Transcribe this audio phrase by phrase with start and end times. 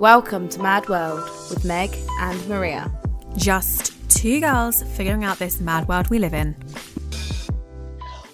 [0.00, 2.90] Welcome to Mad World with Meg and Maria.
[3.36, 6.56] Just two girls figuring out this mad world we live in.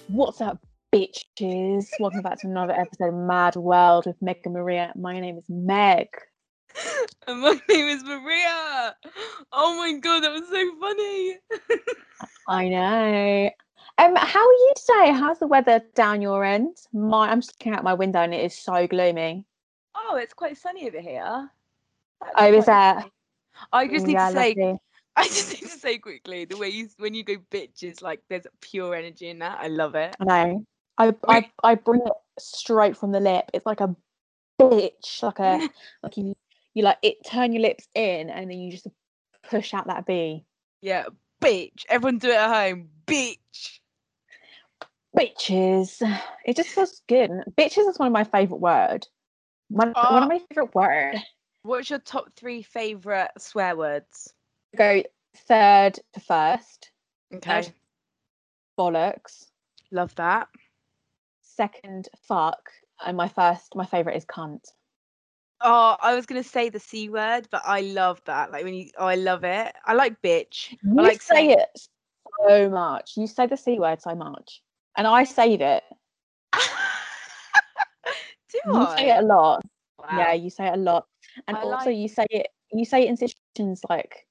[0.07, 1.87] What's up, bitches?
[1.99, 4.93] Welcome back to another episode of Mad World with Meg and Maria.
[4.95, 6.07] My name is Meg.
[7.27, 8.95] And my name is Maria.
[9.51, 11.37] Oh my god, that was so funny.
[12.47, 13.51] I know.
[13.99, 15.19] Um, how are you today?
[15.19, 16.77] How's the weather down your end?
[16.93, 19.45] My, I'm just looking out my window and it is so gloomy.
[20.09, 21.51] Oh, it's quite sunny over here.
[22.21, 23.11] That's Oh, is quite that?
[23.73, 24.79] I just need Yeah, to say.
[25.17, 28.47] I just need to say quickly, the way you when you go bitches, like there's
[28.61, 29.59] pure energy in that.
[29.61, 30.15] I love it.
[30.21, 30.65] I know.
[30.99, 33.51] I, I I bring it straight from the lip.
[33.55, 33.97] It's like a
[34.61, 35.69] bitch, like a
[36.03, 36.37] like you
[36.75, 37.17] you like it.
[37.27, 38.89] Turn your lips in and then you just
[39.49, 40.45] push out that B.
[40.83, 41.07] Yeah,
[41.41, 41.85] bitch.
[41.89, 42.89] Everyone do it at home.
[43.07, 43.81] Bitch.
[45.17, 46.21] Bitches.
[46.45, 47.31] It just feels good.
[47.57, 49.07] Bitches is one of my favorite word.
[49.69, 50.23] One, one Oh.
[50.23, 51.19] of my favorite words.
[51.63, 54.33] What's your top three favorite swear words?
[54.77, 55.03] Go
[55.49, 56.91] third to first.
[57.35, 57.73] Okay, Third,
[58.79, 59.47] bollocks.
[59.91, 60.49] love that.
[61.43, 62.71] Second, fuck.
[63.05, 64.61] And my first, my favorite is cunt.
[65.61, 68.53] Oh, I was gonna say the c word, but I love that.
[68.53, 69.75] Like when you, oh, I love it.
[69.85, 70.77] I like bitch.
[70.83, 71.81] You I like say saying- it
[72.47, 73.17] so much.
[73.17, 74.63] You say the c word so much,
[74.97, 75.83] and I save it.
[78.65, 78.97] Do You I?
[78.97, 79.63] say it a lot.
[80.13, 81.07] Yeah, you say it a lot,
[81.49, 82.49] and I also like- you say it.
[82.73, 84.27] You say it in situations like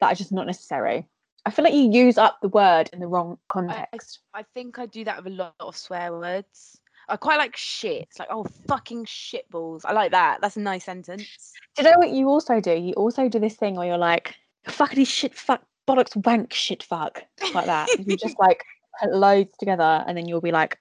[0.00, 1.06] that are just not necessary.
[1.46, 4.20] I feel like you use up the word in the wrong context.
[4.34, 6.80] I think I do that with a lot of swear words.
[7.08, 8.02] I quite like shit.
[8.02, 9.80] It's like, oh, fucking shitballs.
[9.84, 10.40] I like that.
[10.40, 11.52] That's a nice sentence.
[11.76, 12.72] Do you know what you also do?
[12.72, 14.36] You also do this thing where you're like,
[14.68, 17.22] fuckity shit, fuck, bollocks, wank, shit, fuck,
[17.54, 17.88] like that.
[17.98, 18.62] you just like
[19.00, 20.78] put loads together, and then you'll be like,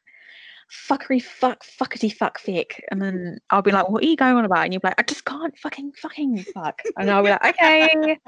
[0.72, 4.46] fuckery, fuck, fuckity, fuck, fick, and then I'll be like, what are you going on
[4.46, 4.66] about?
[4.66, 8.20] And you'll be like, I just can't fucking, fucking, fuck, and I'll be like, okay,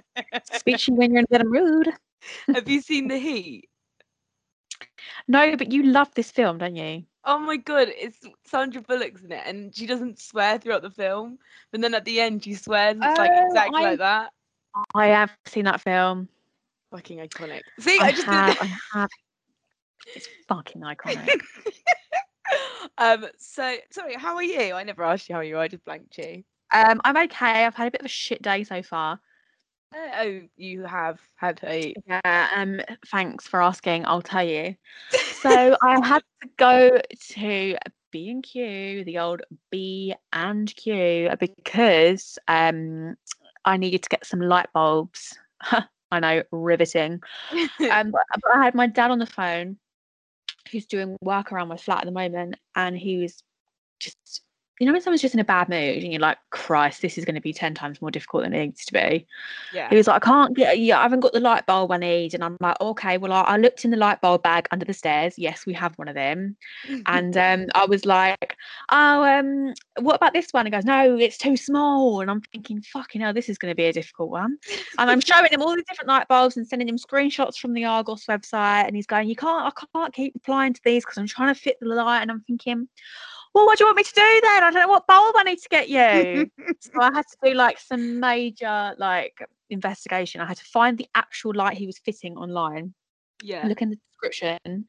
[0.53, 1.93] speak to you when you're in a of mood.
[2.53, 3.69] Have you seen The Heat?
[5.27, 7.03] No, but you love this film, don't you?
[7.23, 11.37] Oh my god, it's Sandra Bullock's in it, and she doesn't swear throughout the film,
[11.71, 12.97] but then at the end she swears.
[13.01, 14.31] It's like Oh, exactly I- like that.
[14.95, 16.29] I have seen that film.
[16.91, 17.61] Fucking iconic.
[17.79, 19.09] See, I, just have, I have.
[20.15, 21.41] It's fucking iconic.
[22.97, 23.25] um.
[23.37, 24.73] So sorry, how are you?
[24.73, 25.61] I never asked you how are you are.
[25.61, 26.43] I just blanked you.
[26.73, 27.65] Um, I'm okay.
[27.65, 29.19] I've had a bit of a shit day so far.
[29.93, 31.93] Oh, you have had a.
[32.07, 34.05] Yeah, um, thanks for asking.
[34.05, 34.75] I'll tell you.
[35.41, 37.01] So I had to go
[37.31, 37.77] to
[38.11, 43.15] B and Q, the old B and Q, because um,
[43.65, 45.37] I needed to get some light bulbs.
[46.11, 47.21] I know, riveting.
[47.89, 48.21] Um, but
[48.53, 49.77] I had my dad on the phone,
[50.71, 53.41] who's doing work around my flat at the moment, and he was
[53.99, 54.41] just.
[54.81, 57.23] You know when someone's just in a bad mood and you're like, Christ, this is
[57.23, 59.27] going to be 10 times more difficult than it needs to be.
[59.75, 59.87] yeah.
[59.91, 62.33] He was like, I can't get, yeah, I haven't got the light bulb I need.
[62.33, 64.93] And I'm like, okay, well, I, I looked in the light bulb bag under the
[64.95, 65.35] stairs.
[65.37, 66.57] Yes, we have one of them.
[67.05, 68.55] And um, I was like,
[68.89, 70.65] oh, um, what about this one?
[70.65, 72.21] He goes, no, it's too small.
[72.21, 74.57] And I'm thinking, fucking hell, this is going to be a difficult one.
[74.97, 77.85] And I'm showing him all the different light bulbs and sending him screenshots from the
[77.85, 78.87] Argos website.
[78.87, 81.59] And he's going, you can't, I can't keep applying to these because I'm trying to
[81.59, 82.21] fit the light.
[82.21, 82.87] And I'm thinking,
[83.53, 84.63] well, what do you want me to do then?
[84.63, 87.53] I don't know what bulb I need to get you so I had to do
[87.53, 89.37] like some major like
[89.69, 90.41] investigation.
[90.41, 92.93] I had to find the actual light he was fitting online,
[93.43, 93.65] yeah.
[93.67, 94.87] look in the description,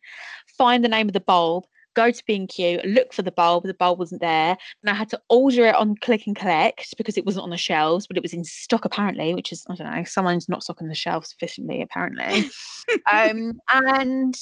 [0.59, 1.65] find the name of the bulb,
[1.95, 3.65] go to B&Q, look for the bulb.
[3.65, 7.17] The bulb wasn't there, and I had to order it on Click and Collect because
[7.17, 9.91] it wasn't on the shelves, but it was in stock apparently, which is I don't
[9.93, 12.51] know, someone's not stocking the shelves sufficiently apparently.
[13.13, 14.37] um, and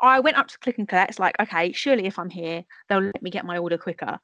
[0.00, 3.22] I went up to Click and Collect, like, okay, surely if I'm here, they'll let
[3.22, 4.18] me get my order quicker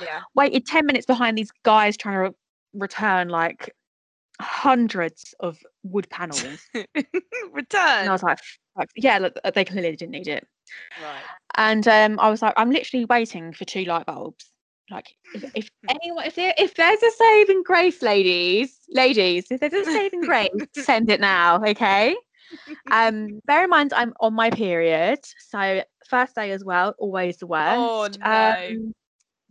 [0.00, 0.20] yeah.
[0.34, 2.34] waited 10 minutes behind these guys trying to re-
[2.74, 3.74] return like
[4.40, 6.60] hundreds of wood panels.
[7.52, 8.00] Return.
[8.00, 8.38] and I was like,
[8.96, 10.46] yeah, look, uh, they clearly didn't need it.
[11.02, 11.22] right.
[11.56, 14.50] And um, I was like, I'm literally waiting for two light bulbs.
[14.90, 19.72] Like, if, if anyone, if, there, if there's a saving grace, ladies, ladies, if there's
[19.72, 22.16] a saving grace, send it now, okay?
[22.90, 27.46] Um, bear in mind, I'm on my period, so first day as well, always the
[27.46, 27.78] worst.
[27.78, 28.56] Oh, no.
[28.70, 28.94] Um,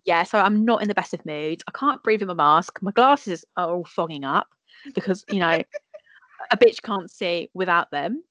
[0.06, 1.64] yeah, so I'm not in the best of moods.
[1.68, 2.80] I can't breathe in my mask.
[2.82, 4.48] My glasses are all fogging up
[4.96, 5.62] because you know
[6.52, 8.24] a bitch can't see without them.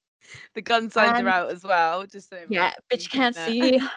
[0.55, 2.05] The gun signs and- are out as well.
[2.05, 3.79] Just so Yeah, bitch can't see.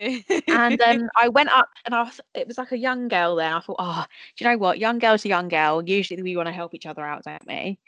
[0.00, 3.54] and um, I went up and I was, it was like a young girl there.
[3.54, 4.04] I thought, oh,
[4.36, 4.78] do you know what?
[4.78, 5.82] Young girl's to young girl.
[5.84, 7.78] Usually we want to help each other out, don't we?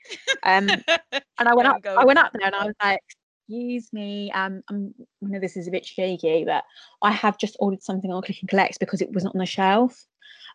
[0.43, 0.69] Um,
[1.13, 3.01] and I went up, I went up there and I was like,
[3.49, 4.95] excuse me, um, I'm,
[5.25, 6.65] I know this is a bit shaky, but
[7.03, 10.07] I have just ordered something on Click and Collect because it wasn't on the shelf.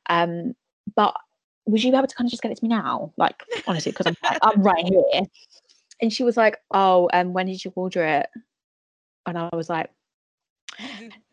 [0.10, 0.54] Um,
[0.96, 1.16] but
[1.66, 3.14] would you be able to kind of just get it to me now?
[3.18, 5.22] Like, honestly, because I'm, I'm right here.
[6.02, 8.28] And she was like, oh, and um, when did you order it?
[9.28, 9.92] And I was like,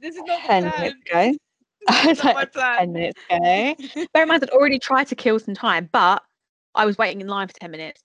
[0.01, 0.81] This is not 10 the plan.
[0.81, 1.33] minutes ago.
[1.89, 3.75] I was like, 10 minutes ago.
[4.13, 6.23] Bear in mind, I'd already tried to kill some time, but
[6.75, 8.03] I was waiting in line for 10 minutes.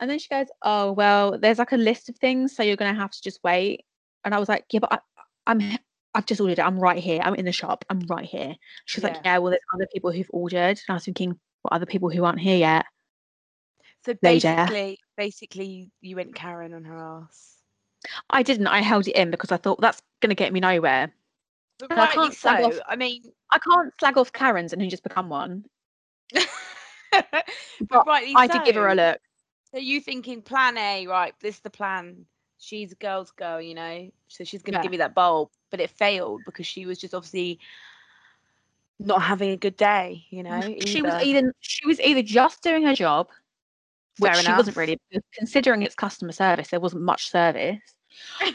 [0.00, 2.56] And then she goes, Oh, well, there's like a list of things.
[2.56, 3.84] So you're going to have to just wait.
[4.24, 4.98] And I was like, Yeah, but I,
[5.46, 5.78] I'm,
[6.14, 6.66] I've just ordered it.
[6.66, 7.20] I'm right here.
[7.22, 7.84] I'm in the shop.
[7.88, 8.54] I'm right here.
[8.86, 9.34] She's was like, Yeah.
[9.34, 10.56] Yeah, well, there's other people who've ordered.
[10.56, 12.86] And I was thinking, What other people who aren't here yet?
[14.04, 17.58] So basically, basically, you went Karen on her ass.
[18.30, 18.66] I didn't.
[18.66, 21.12] I held it in because I thought that's going to get me nowhere.
[21.78, 22.82] But And I rightly can't slag off- so.
[22.88, 25.64] I mean, I can't slag off Karens and who just become one.
[26.32, 26.46] but
[27.88, 29.20] But rightly I did give her a look.
[29.70, 31.34] So you thinking plan A, right?
[31.40, 32.26] This is the plan.
[32.58, 34.10] She's a girl's girl, you know.
[34.28, 34.82] So she's gonna Yeah.
[34.82, 37.58] give me that bulb, but it failed because she was just obviously
[38.98, 40.60] not having a good day, you know.
[40.86, 43.28] She was either she was either just doing her job,
[44.18, 44.98] which Fair she wasn't really,
[45.34, 47.78] considering it's customer service, there wasn't much service.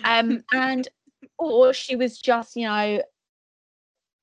[0.03, 0.87] Um, and
[1.37, 3.01] or she was just, you know,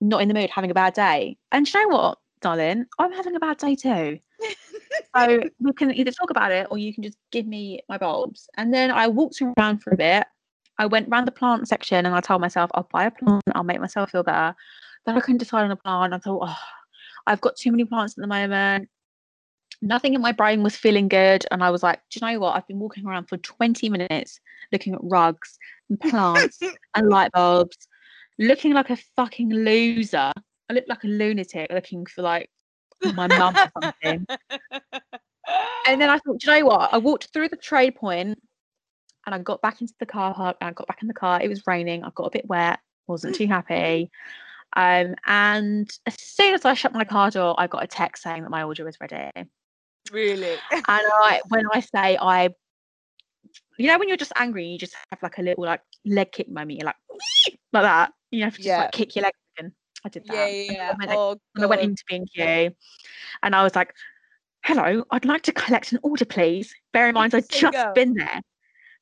[0.00, 1.36] not in the mood, having a bad day.
[1.50, 2.86] And you know what, darling?
[2.98, 4.18] I'm having a bad day too.
[5.16, 8.48] So we can either talk about it or you can just give me my bulbs.
[8.56, 10.26] And then I walked around for a bit.
[10.78, 13.64] I went round the plant section and I told myself I'll buy a plant, I'll
[13.64, 14.54] make myself feel better.
[15.06, 16.14] Then I couldn't decide on a plant.
[16.14, 16.58] I thought, oh,
[17.26, 18.88] I've got too many plants at the moment.
[19.82, 21.44] Nothing in my brain was feeling good.
[21.50, 22.56] And I was like, do you know what?
[22.56, 24.40] I've been walking around for 20 minutes
[24.72, 26.60] looking at rugs and plants
[26.94, 27.76] and light bulbs,
[28.38, 30.32] looking like a fucking loser.
[30.70, 32.50] I look like a lunatic looking for like
[33.02, 34.26] my mum or something.
[35.86, 36.94] And then I thought, do you know what?
[36.94, 38.38] I walked through the trade point
[39.26, 41.40] and I got back into the car park and I got back in the car.
[41.40, 42.04] It was raining.
[42.04, 44.10] I got a bit wet, wasn't too happy.
[44.76, 48.42] Um, and as soon as I shut my car door, I got a text saying
[48.42, 49.30] that my order was ready.
[50.12, 50.84] And.
[50.88, 52.50] I, when I say I,
[53.78, 56.48] you know, when you're just angry, you just have like a little like leg kick
[56.48, 56.78] moment.
[56.78, 56.96] You're like,
[57.72, 58.12] like that.
[58.30, 58.78] You have to just Yeah.
[58.82, 59.32] like kick your leg.
[59.58, 59.72] And
[60.04, 60.34] I did that.
[60.34, 60.90] yeah, yeah, yeah.
[60.92, 62.70] I went, Oh, and I went into B&Q
[63.42, 63.94] and I was like,
[64.64, 66.74] hello, I'd like to collect an order, please.
[66.92, 67.92] Bear in mind, I'd just girl?
[67.94, 68.40] been there.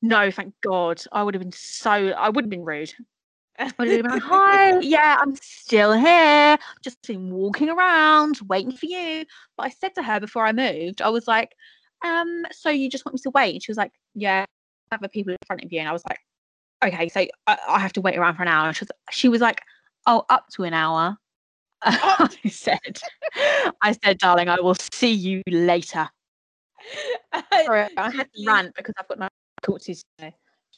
[0.02, 1.02] No, thank God.
[1.12, 2.92] I would have been so, I would have been rude.
[3.58, 6.58] I would have been like, hi, yeah, I'm still here.
[6.82, 9.24] Just been walking around, waiting for you.
[9.56, 11.54] But I said to her before I moved, I was like,
[12.04, 13.54] um, so you just want me to wait?
[13.54, 14.44] And she was like, yeah,
[14.90, 15.80] other people in front of you.
[15.80, 16.18] And I was like,
[16.84, 18.68] okay, so I, I have to wait around for an hour.
[18.68, 19.60] And she was, she was like,
[20.06, 21.16] oh, up to an hour.
[21.82, 23.00] I said,
[23.82, 26.08] I said, darling, I will see you later.
[27.64, 29.28] Sorry, I had to rant because I've got no
[29.60, 30.34] difficulties today.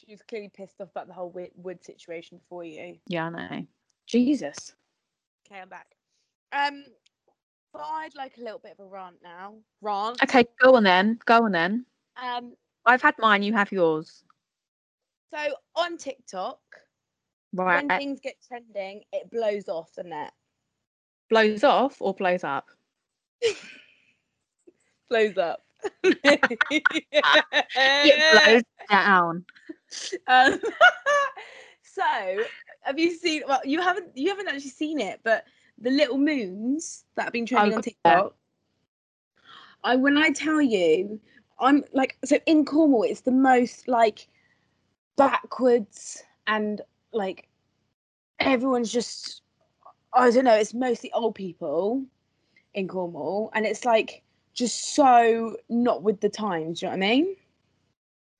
[0.06, 2.98] She was clearly pissed off about the whole wood, wood situation before you.
[3.06, 3.66] Yeah, I know.
[4.06, 4.74] Jesus.
[5.50, 5.86] Okay, I'm back.
[6.52, 6.84] Um,
[7.72, 9.54] but I'd like a little bit of a rant now.
[9.80, 10.22] Rant.
[10.22, 11.18] Okay, go on then.
[11.24, 11.86] Go on then.
[12.22, 12.54] Um,
[12.86, 13.42] I've had mine.
[13.42, 14.24] You have yours.
[15.32, 16.58] so on TikTok,
[17.54, 17.76] Right.
[17.88, 20.32] when things get trending, it blows off the net.
[21.30, 22.66] blows off or blows up?
[25.10, 25.62] Blows up.
[27.76, 29.44] It blows down.
[30.26, 30.60] Um,
[31.82, 32.02] so,
[32.82, 33.42] have you seen?
[33.46, 34.16] Well, you haven't.
[34.16, 35.44] You haven't actually seen it, but
[35.78, 38.34] the little moons that have been trending on TikTok.
[39.82, 41.20] I when I tell you,
[41.58, 43.02] I'm like so in Cornwall.
[43.04, 44.28] It's the most like
[45.16, 46.80] backwards and
[47.12, 47.48] like
[48.40, 49.42] everyone's just.
[50.16, 50.54] I don't know.
[50.54, 52.04] It's mostly old people
[52.74, 54.22] in Cornwall, and it's like
[54.54, 56.80] just so not with the times.
[56.80, 57.36] Do you know what I mean?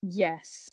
[0.02, 0.70] Yes.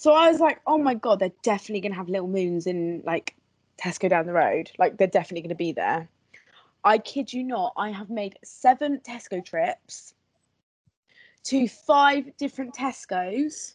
[0.00, 3.36] So I was like, oh my god, they're definitely gonna have little moons in like
[3.76, 4.70] Tesco down the road.
[4.78, 6.08] Like they're definitely gonna be there.
[6.82, 10.14] I kid you not, I have made seven Tesco trips
[11.44, 13.74] to five different Tesco's.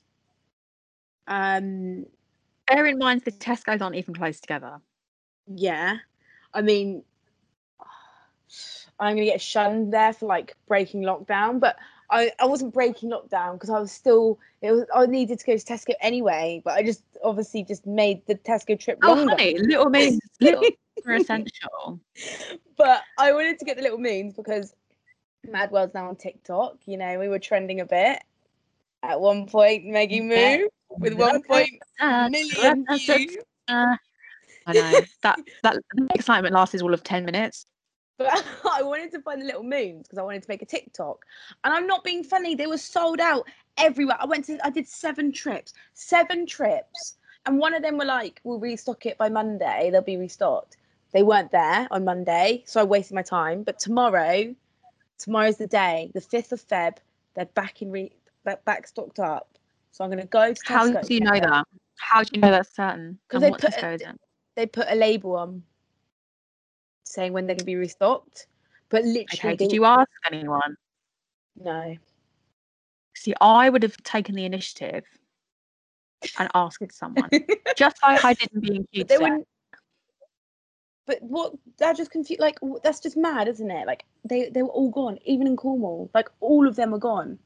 [1.27, 2.07] Um,
[2.65, 4.81] Bear in mind the Tesco's aren't even close together.
[5.45, 5.97] yeah.
[6.55, 7.03] I mean,
[8.99, 11.75] I'm gonna get shunned there for like breaking lockdown, but
[12.15, 15.57] I, I wasn't breaking lockdown because I was still it was I needed to go
[15.57, 19.31] to Tesco anyway, but I just obviously just made the Tesco trip Oh, longer.
[19.31, 20.63] honey, little moons, little
[21.05, 21.99] are essential.
[22.77, 24.73] but I wanted to get the little moons because
[25.45, 26.77] Mad World's now on TikTok.
[26.85, 28.23] You know, we were trending a bit
[29.03, 29.83] at one point.
[29.85, 30.57] Maggie Yeah.
[30.59, 30.67] Moo
[30.99, 33.37] with one point million views.
[33.67, 33.97] Uh,
[34.65, 35.77] I know that that
[36.13, 37.65] excitement lasted all of ten minutes.
[38.17, 41.25] But I wanted to find the little moons because I wanted to make a TikTok.
[41.63, 44.17] And I'm not being funny, they were sold out everywhere.
[44.19, 45.73] I went to I did seven trips.
[45.93, 47.17] Seven trips.
[47.45, 49.89] And one of them were like, we'll restock it by Monday.
[49.91, 50.77] They'll be restocked.
[51.11, 53.63] They weren't there on Monday, so I wasted my time.
[53.63, 54.53] But tomorrow
[55.17, 56.97] tomorrow's the day, the fifth of Feb.
[57.35, 58.11] They're back in re
[58.43, 59.57] back, back stocked up.
[59.91, 60.95] So I'm gonna go to Tesco.
[60.95, 61.65] How do you know that?
[61.97, 63.19] How do you know that's certain?
[63.27, 64.19] Because they put Tesco it- is it?
[64.55, 65.63] They put a label on
[67.05, 68.47] saying when they're gonna be restocked.
[68.89, 70.75] But literally, Okay, did you ask anyone?
[71.55, 71.95] No.
[73.15, 75.03] See, I would have taken the initiative
[76.37, 77.29] and asked someone,
[77.77, 79.03] just like I did in B and Q.
[79.03, 79.47] But they wouldn't.
[81.07, 81.53] But what?
[81.77, 82.41] That just confused.
[82.41, 83.87] Like that's just mad, isn't it?
[83.87, 86.09] Like they they were all gone, even in Cornwall.
[86.13, 87.37] Like all of them were gone,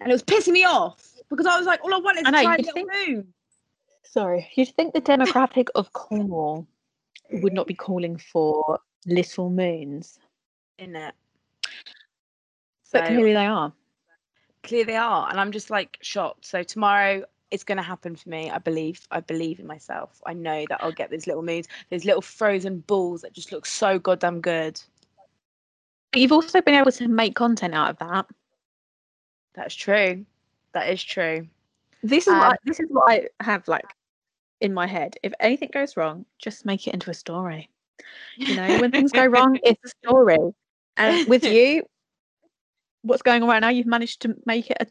[0.00, 2.30] and it was pissing me off because I was like, all I want is I
[2.30, 3.34] to know, try a you'd think- moon.
[4.04, 6.66] Sorry, you'd think the demographic of Cornwall
[7.40, 10.18] would not be calling for little moons,
[10.78, 11.14] In it.
[12.92, 13.72] but So clearly they are.
[14.62, 16.44] clear they are, and I'm just like shocked.
[16.46, 18.50] So tomorrow it's going to happen for me.
[18.50, 19.06] I believe.
[19.10, 20.20] I believe in myself.
[20.24, 23.66] I know that I'll get those little moons, those little frozen balls that just look
[23.66, 24.80] so goddamn good.
[26.12, 28.26] But you've also been able to make content out of that.
[29.54, 30.24] That's true.
[30.72, 31.46] That is true.
[32.02, 33.84] This is Um, what I, this is what I have like
[34.62, 35.16] in my head.
[35.22, 37.68] If anything goes wrong, just make it into a story.
[38.36, 40.38] You know, when things go wrong, it's a story.
[40.96, 41.82] And with you,
[43.02, 44.86] what's going on right now, you've managed to make it an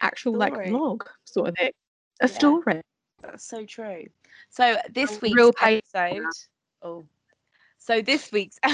[0.00, 0.70] actual like Story.
[0.70, 1.72] vlog sort of thing.
[2.20, 2.34] A Yeah.
[2.34, 2.80] story.
[3.20, 4.04] That's so true.
[4.48, 6.26] So this A week's real episode.
[6.82, 7.04] Oh.
[7.86, 8.58] So this week's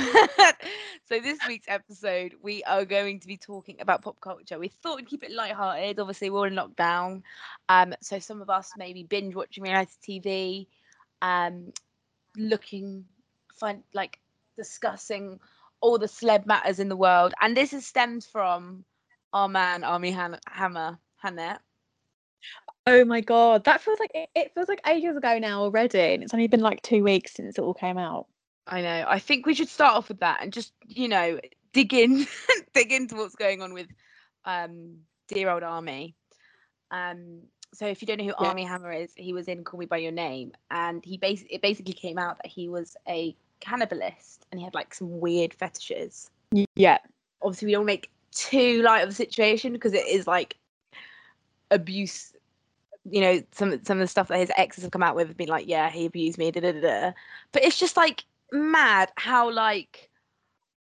[1.05, 4.59] so this week's episode we are going to be talking about pop culture.
[4.59, 6.01] We thought we'd keep it lighthearted.
[6.01, 7.21] Obviously, we're all in lockdown.
[7.69, 10.67] Um, so some of us maybe binge watching reality TV,
[11.21, 11.75] um,
[12.39, 13.05] looking
[13.55, 14.19] find like
[14.57, 15.39] discussing
[15.83, 17.35] all the celeb matters in the world.
[17.43, 18.83] And this is stems from
[19.35, 21.59] our man Armie Han- Hammer Hannett.
[22.87, 26.23] Oh my god, that feels like it, it feels like ages ago now already, and
[26.23, 28.27] it's only been like two weeks since it all came out.
[28.67, 29.05] I know.
[29.09, 31.41] I think we should start off with that and just, you know,
[31.73, 32.27] dig in,
[32.75, 33.89] dig into what's going on with
[34.45, 36.15] um dear old Armie.
[36.91, 37.41] Um,
[37.75, 38.49] so if you don't know who Yeah.
[38.49, 41.63] Armie Hammer is, he was in Call Me by Your Name, and he basically it
[41.63, 46.31] basically came out that he was a cannibalist and he had like some weird fetishes.
[46.75, 46.99] Yeah,
[47.41, 50.57] Obviously, we don't make too light of the situation because it is like
[51.71, 52.33] abuse.
[53.11, 55.37] You know, some some of the stuff that his exes have come out with have
[55.37, 56.81] been like, yeah, he abused me, da da da.
[56.81, 57.13] da.
[57.53, 60.11] But it's just like mad how like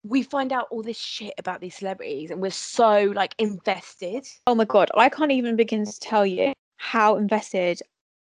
[0.04, 4.26] we find out all this shit about these celebrities and we're so like invested.
[4.46, 7.80] Oh my god, I can't even begin to tell you how invested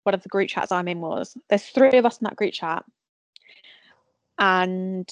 [0.05, 1.37] one of the group chats I'm in was.
[1.49, 2.85] There's three of us in that group chat,
[4.39, 5.09] and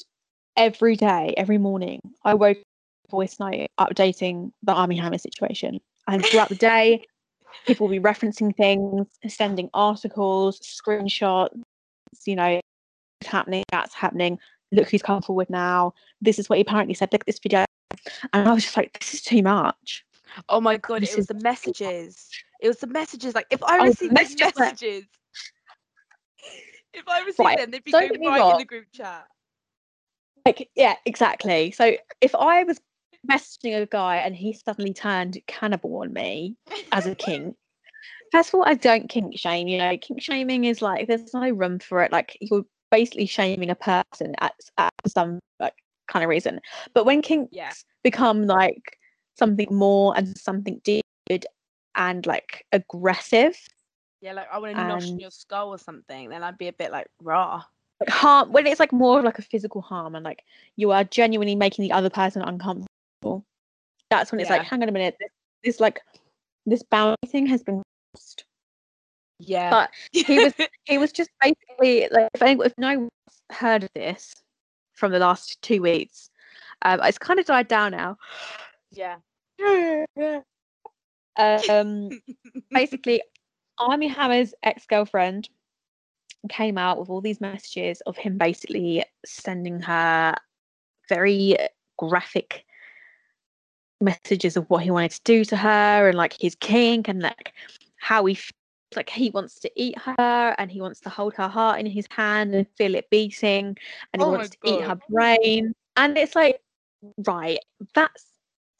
[0.56, 2.64] every day, every morning, I woke up
[3.10, 5.80] voice note updating the Armie Hammer situation.
[6.06, 7.04] And throughout the day,
[7.66, 11.60] people will be referencing things, sending articles, screenshots.
[12.26, 12.60] You know,
[13.26, 14.38] happening, that's happening.
[14.72, 15.94] Look who's come forward now.
[16.20, 17.12] This is what he apparently said.
[17.12, 17.64] Look at this video.
[18.32, 20.04] And I was just like, this is too much.
[20.48, 22.28] Oh my god, This it was is the messages.
[22.60, 23.34] It was the messages.
[23.34, 25.04] Like if I Oh, received these messages messages,
[26.94, 29.26] if I received Right, them, they'd be don't going right in the group chat.
[30.46, 31.70] Like, yeah, exactly.
[31.72, 32.80] So if I was
[33.28, 36.56] messaging a guy and he suddenly turned cannibal on me
[36.92, 37.56] as a kink,
[38.32, 39.68] first of all, I don't kink shame.
[39.68, 42.12] You know, kink shaming is like there's no room for it.
[42.12, 45.74] Like you're basically shaming a person at, at some like
[46.08, 46.60] kind of reason.
[46.94, 47.72] But when kinks Yeah.
[48.02, 48.98] become like
[49.38, 51.04] something more and something deep
[51.94, 53.56] and like aggressive,
[54.20, 56.72] Yeah, like I want to nosh in your skull or something, then I'd be a
[56.72, 57.62] bit like raw.
[58.00, 60.42] like harm when it's like more of like a physical harm and like
[60.76, 63.44] you are genuinely making the other person uncomfortable
[64.10, 65.30] that's when it's like hang on a minute this,
[65.62, 66.00] this like
[66.64, 67.82] this boundary thing has been
[68.14, 68.44] crossed
[69.40, 69.70] Yeah.
[69.70, 70.54] But he was
[70.84, 73.10] he was just basically like if anyone if no one's
[73.50, 74.34] heard of this
[74.92, 76.30] from the last two weeks
[76.82, 78.16] um it's kind of died down now
[78.92, 79.16] yeah.
[81.68, 82.10] um
[82.70, 83.22] basically
[83.78, 85.48] armie hammer's ex-girlfriend
[86.48, 90.34] came out with all these messages of him basically sending her
[91.08, 91.56] very
[91.98, 92.64] graphic
[94.00, 97.52] messages of what he wanted to do to her and like his kink and like
[97.98, 98.38] how he
[98.96, 102.06] like he wants to eat her and he wants to hold her heart in his
[102.10, 103.76] hand and feel it beating
[104.12, 106.60] and he Oh wants to eat her brain and it's like
[107.18, 107.58] right
[107.94, 108.26] that's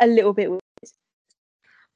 [0.00, 0.60] a little bit weird.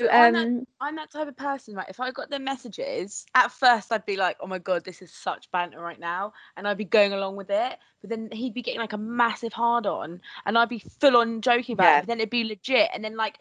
[0.01, 1.89] So I'm that- um I'm that type of person, right?
[1.89, 5.13] If I got the messages, at first I'd be like, "Oh my god, this is
[5.13, 7.79] such banter right now," and I'd be going along with it.
[8.01, 11.41] But then he'd be getting like a massive hard on, and I'd be full on
[11.41, 11.99] joking about Yeah.
[11.99, 12.01] it.
[12.03, 13.39] But then it'd be legit, and then like,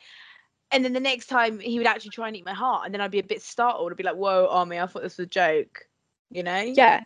[0.74, 3.02] and then the next time he would actually try and eat my heart, and then
[3.02, 3.92] I'd be a bit startled.
[3.92, 5.88] I'd be like, "Whoa, Armie, I thought this was a joke,"
[6.30, 6.62] you know?
[6.62, 7.04] yeah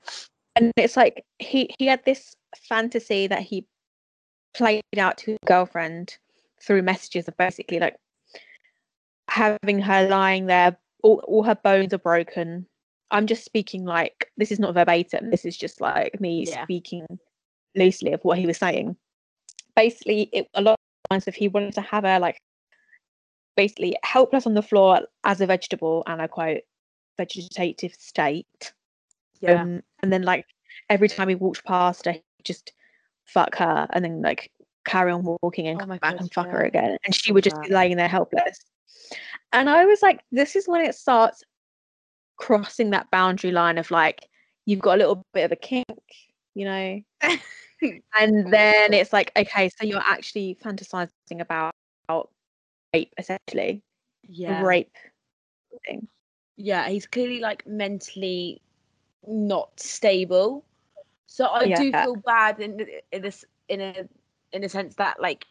[0.57, 2.35] and it's like he he had this
[2.67, 3.65] fantasy that he
[4.53, 6.17] played out to his girlfriend
[6.61, 7.95] through messages of basically like
[9.29, 12.65] having her lying there, all, all her bones are broken.
[13.11, 15.29] I'm just speaking like this is not verbatim.
[15.29, 16.63] This is just like me Yeah.
[16.63, 17.05] speaking
[17.75, 18.95] loosely of what he was saying.
[19.75, 22.39] Basically, it, a lot of times if he wanted to have her like
[23.57, 26.61] basically helpless on the floor as a vegetable and I quote
[27.17, 28.71] vegetative state.
[29.41, 29.61] Yeah.
[29.61, 30.45] Um, and then like
[30.89, 32.71] every time he walked past her, he'd just
[33.25, 34.51] fuck her and then like
[34.85, 36.97] carry on walking and Oh come back gosh, and fuck her again.
[37.03, 37.75] And she would just be that.
[37.75, 38.59] laying there helpless.
[39.51, 41.43] And I was like, this is when it starts
[42.37, 44.27] crossing that boundary line of like,
[44.65, 45.85] you've got a little bit of a kink,
[46.53, 47.01] you know?
[48.19, 51.73] and then it's like, okay, so you're actually fantasizing about
[52.93, 53.81] rape, essentially.
[54.27, 54.61] yeah.
[54.63, 54.95] Rape
[55.85, 56.07] thing.
[56.55, 58.61] yeah, he's clearly like mentally
[59.27, 60.65] not stable.
[61.27, 64.07] So I do feel bad in in this in a
[64.53, 65.45] in a sense that like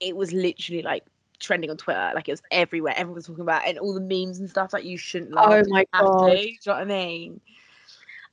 [0.00, 1.04] it was literally like
[1.40, 2.92] trending on Twitter, like it was everywhere.
[2.96, 5.46] Everyone was talking about it and all the memes and stuff like you shouldn't laugh.
[5.48, 6.30] Oh my have to, God.
[6.36, 7.40] Do you know what I mean?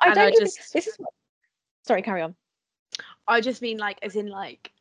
[0.01, 0.97] I And don't I even, just- this is
[1.87, 2.35] sorry, carry on.
[3.27, 4.71] I just mean like as in like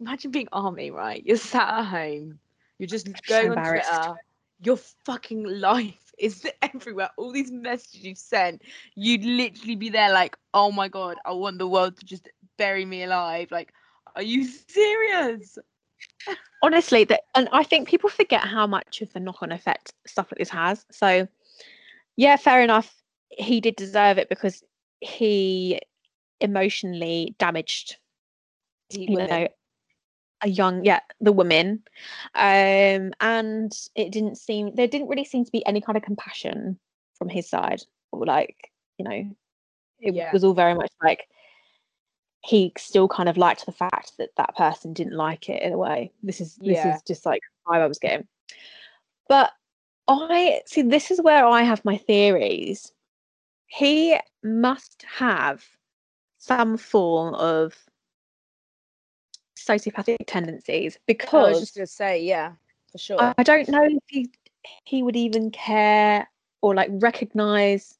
[0.00, 1.22] imagine being armie, right?
[1.26, 2.38] You're sat at home,
[2.80, 3.64] you're just so going on.
[3.64, 4.14] Twitter,
[4.62, 7.10] your fucking life is everywhere.
[7.16, 8.62] All these messages you've sent,
[8.94, 12.84] you'd literally be there like, oh my god, I want the world to just bury
[12.84, 13.50] me alive.
[13.50, 13.72] Like,
[14.16, 15.58] are you serious?
[16.62, 20.38] honestly that and i think people forget how much of the knock-on effect stuff like
[20.38, 21.28] this has so
[22.16, 22.94] yeah fair enough
[23.28, 24.62] he did deserve it because
[25.00, 25.78] he
[26.40, 27.96] emotionally damaged
[28.90, 29.46] you know
[30.42, 31.82] a young yeah the woman
[32.34, 36.78] um and it didn't seem there didn't really seem to be any kind of compassion
[37.14, 37.82] from his side
[38.12, 39.30] or like you know
[40.00, 40.32] it Yeah.
[40.32, 41.28] was all very much like
[42.42, 45.78] he still kind of liked the fact that that person didn't like it in a
[45.78, 46.94] way this is this Yeah.
[46.94, 48.26] is just like i was getting
[49.28, 49.52] but
[50.08, 52.92] i see this is where i have my theories
[53.66, 55.64] he must have
[56.38, 57.76] some form of
[59.66, 62.52] sociopathic tendencies I was because just gonna say, yeah,
[62.90, 63.20] for sure.
[63.20, 64.30] I, I don't know if he
[64.84, 66.28] he would even care
[66.62, 67.98] or like recognize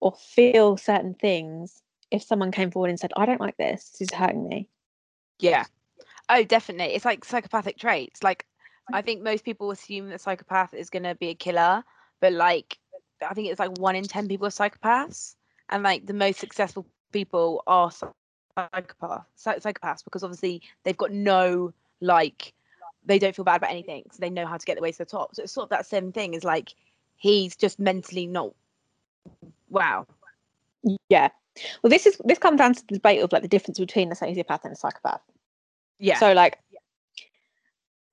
[0.00, 3.90] or feel certain things if someone came forward and said, "I don't like this.
[3.90, 4.68] This is hurting me."
[5.40, 5.64] Yeah.
[6.28, 6.94] Oh, definitely.
[6.94, 8.22] It's like psychopathic traits.
[8.22, 8.46] Like,
[8.92, 11.84] I think most people assume that psychopath is going to be a killer,
[12.20, 12.78] but like,
[13.26, 15.36] I think it's like one in 10 people are psychopaths.
[15.70, 17.90] And like, the most successful people are
[18.58, 22.52] psychopaths, psychopaths because obviously they've got no, like,
[23.04, 24.04] they don't feel bad about anything.
[24.10, 25.34] So they know how to get their way to the top.
[25.34, 26.74] So it's sort of that same thing is like,
[27.16, 28.54] he's just mentally not,
[29.70, 30.06] wow.
[31.08, 31.28] Yeah.
[31.82, 34.14] Well, this is this comes down to the debate of like the difference between a
[34.14, 35.20] sociopath and a psychopath.
[35.98, 36.18] Yeah.
[36.18, 36.58] So like,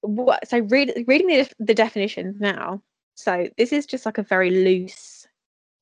[0.01, 0.47] what?
[0.47, 2.81] So read, reading the the definitions now.
[3.13, 5.14] So this is just like a very loose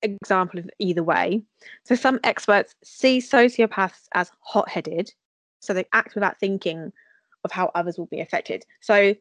[0.04, 1.42] example of either way.
[1.84, 5.14] So some experts see sociopaths as hot-headed,
[5.60, 6.92] so they act without thinking
[7.44, 8.66] of how others will be affected.
[8.82, 9.16] So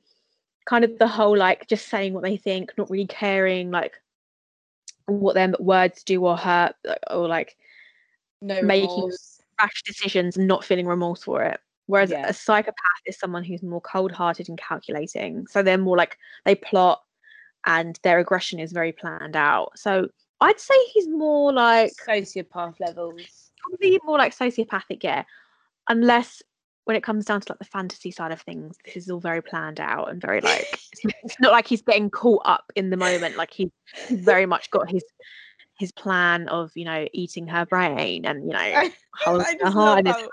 [0.67, 4.01] kind of the whole like just saying what they think, not really caring like
[5.07, 7.57] what their words do or hurt, like, or like
[8.41, 9.41] no making- remorse.
[9.61, 11.61] rash decisions and not feeling remorse for it.
[11.87, 12.29] Whereas Yeah.
[12.29, 15.47] a psychopath is someone who's more cold hearted and calculating.
[15.49, 17.03] So they're more like they plot
[17.67, 19.77] and their aggression is very planned out.
[19.79, 20.09] So
[20.43, 23.51] I'd say he's more like sociopath levels.
[23.61, 25.25] probably more like sociopathic, yeah.
[25.89, 26.43] Unless
[26.85, 29.43] when it comes down to like the fantasy side of things, this is all very
[29.43, 33.37] planned out and very like it's, not like he's getting caught up in the moment.
[33.37, 33.71] Like he's
[34.11, 35.05] very much got his
[35.79, 39.71] his plan of you know eating her brain and you know I, holding I her
[39.71, 40.29] heart how,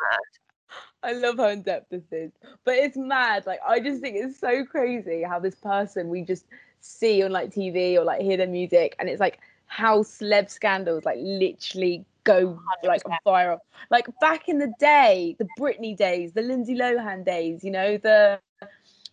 [1.01, 2.31] I love how in depth this is.
[2.65, 3.45] But it's mad.
[3.45, 6.45] Like I just think it's so crazy how this person we just
[6.81, 11.05] see on like TV or like hear their music and it's like how celeb scandals
[11.05, 13.23] like literally go like 100%.
[13.25, 13.59] viral.
[13.89, 18.39] Like back in the day, the Britney days, the Lindsay Lohan days, you know, the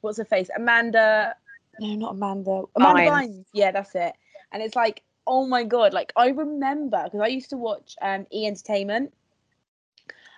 [0.00, 0.48] what's her face?
[0.56, 1.36] Amanda
[1.78, 2.62] no, not Amanda.
[2.74, 3.28] Amanda Bynes.
[3.28, 3.44] Bynes.
[3.52, 4.14] Yeah, that's it.
[4.50, 8.26] And it's like, oh my god, like I remember because I used to watch um
[8.32, 9.12] E Entertainment.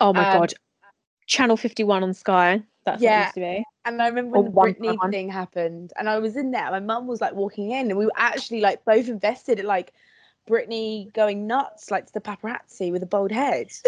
[0.01, 0.53] Oh my Um, god.
[1.27, 2.61] Channel 51 on Sky.
[2.85, 3.23] That's what it Yeah.
[3.23, 3.63] used to be.
[3.85, 5.11] And I remember Or when the one Britney one.
[5.11, 6.69] thing happened, and I was in there.
[6.69, 9.93] My mum was like walking in, and we were actually like both invested in like
[10.47, 13.67] Britney going nuts, like to the paparazzi with a bald head.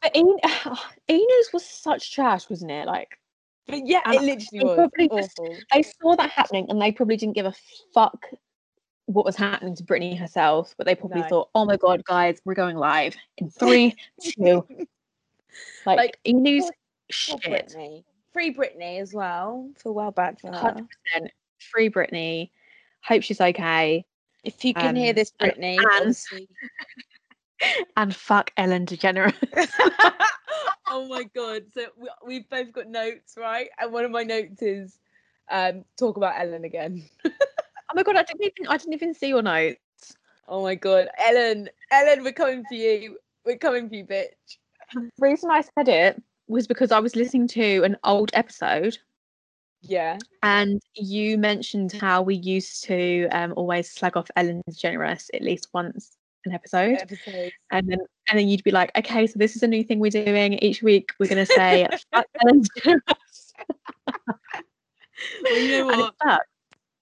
[0.00, 0.38] But En-
[1.10, 2.86] Enos was such trash, wasn't it?
[2.86, 3.18] Like
[3.66, 5.56] but yeah, it literally was just- awful.
[5.72, 7.54] they saw that happening and they probably didn't give a
[7.92, 8.26] fuck
[9.06, 11.28] what was happening to Britney herself, but they probably No.
[11.28, 14.64] thought, "Oh my god, guys, we're going live in three, two.
[15.84, 16.70] Like, Like, Enos
[17.10, 17.40] shit.
[17.42, 18.04] Britney.
[18.32, 19.68] free Britney as well.
[19.84, 20.52] Well for her.
[20.56, 21.32] Hundred percent
[21.72, 22.50] free Britney.
[23.02, 24.04] Hope she's okay.
[24.44, 26.16] If you can hear Um, this, Britney, and-
[27.96, 29.34] And fuck Ellen DeGeneres.
[30.88, 31.64] oh my god!
[31.74, 33.68] So we, we've both got notes, right?
[33.80, 34.96] And one of my notes is
[35.50, 37.02] um, talk about Ellen again.
[37.24, 37.30] oh
[37.94, 40.16] my god, I didn't even I didn't even see your notes.
[40.46, 43.18] Oh my god, Ellen, Ellen, we're coming for you.
[43.44, 44.58] We're coming for you, bitch.
[44.94, 48.98] The reason I said it was because I was listening to an old episode
[49.80, 50.18] Yeah.
[50.42, 55.68] and you mentioned how we used to um, always slag off Ellen DeGeneres at least
[55.72, 56.98] once an episode.
[57.70, 60.10] And then and then you'd be like, okay, so this is a new thing we're
[60.10, 60.54] doing.
[60.54, 63.52] Each week we're gonna say fuck Ellen DeGeneres.
[65.42, 66.40] Well, you know what?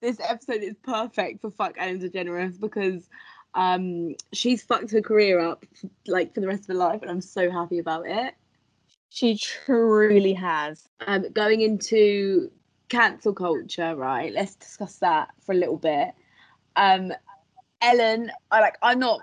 [0.01, 3.09] this episode is perfect for fuck Ellen DeGeneres because
[3.53, 5.65] um she's fucked her career up
[6.05, 8.35] like for the rest of her life, and I'm so happy about it.
[9.09, 10.87] She truly has.
[11.07, 12.51] um, going into
[12.89, 14.31] cancel culture, right?
[14.33, 16.13] Let's discuss that for a little bit.
[16.75, 17.13] Um,
[17.81, 18.77] Ellen, I like.
[18.81, 19.21] I'm not.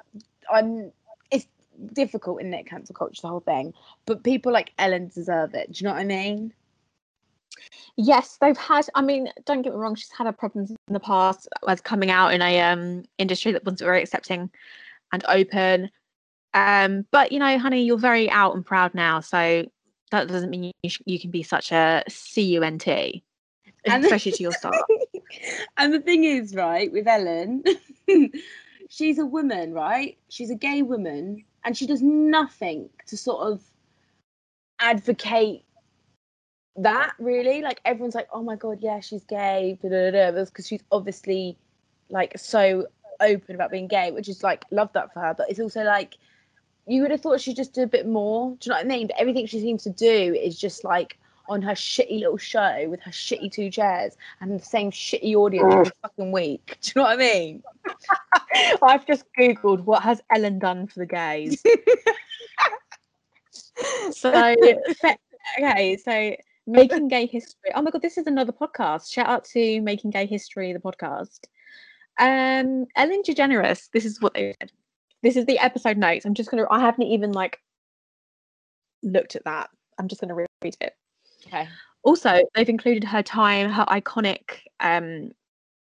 [0.53, 0.93] I'm.
[1.31, 1.47] It's
[1.93, 2.67] difficult, isn't it?
[2.67, 3.75] Cancel culture, the whole thing.
[4.07, 5.73] But people like Ellen deserve it.
[5.73, 6.53] Do you know what I mean?
[7.97, 8.87] Yes, they've had.
[8.95, 9.95] I mean, don't get me wrong.
[9.95, 13.65] She's had her problems in the past as coming out in a um industry that
[13.65, 14.51] wasn't very accepting
[15.13, 15.91] and open.
[16.55, 19.65] Um, but you know, honey, you're very out and proud now, so
[20.11, 23.24] that doesn't mean you sh- you can be such a cunt,
[23.87, 24.75] And- especially to your staff.
[25.77, 27.65] and the thing is, right, with Ellen,
[28.89, 30.17] she's a woman, right?
[30.29, 33.63] She's a gay woman, and she does nothing to sort of
[34.81, 35.65] advocate
[36.77, 37.63] that really.
[37.63, 41.57] Like everyone's like, oh my god, yeah, she's gay, because she's obviously
[42.11, 42.87] like so
[43.21, 45.35] open about being gay, which is like love that for her.
[45.37, 46.17] But it's also like
[46.87, 48.57] you would have thought she'd just do a bit more.
[48.61, 49.07] Do you know what I mean?
[49.07, 51.19] But everything she seems to do is just like
[51.49, 55.73] on her shitty little show with her shitty two chairs and the same shitty audience
[55.73, 56.79] every fucking week.
[56.83, 57.63] Do you know what I mean?
[58.83, 61.63] I've just googled what has Ellen done for the gays.
[64.13, 64.31] So
[65.59, 67.71] okay, so making gay history.
[67.75, 69.13] Oh my god, this is another podcast.
[69.13, 71.41] Shout out to Making Gay History, the podcast.
[72.19, 73.91] Um, Ellen DeGeneres.
[73.93, 74.71] This is what they said.
[75.23, 76.25] This is the episode notes.
[76.25, 76.67] I'm just gonna.
[76.71, 77.59] I haven't even like
[79.03, 79.71] looked at that.
[79.99, 80.95] I'm just gonna read it.
[81.47, 81.69] Okay.
[82.03, 85.31] Also, they've included her time, her iconic um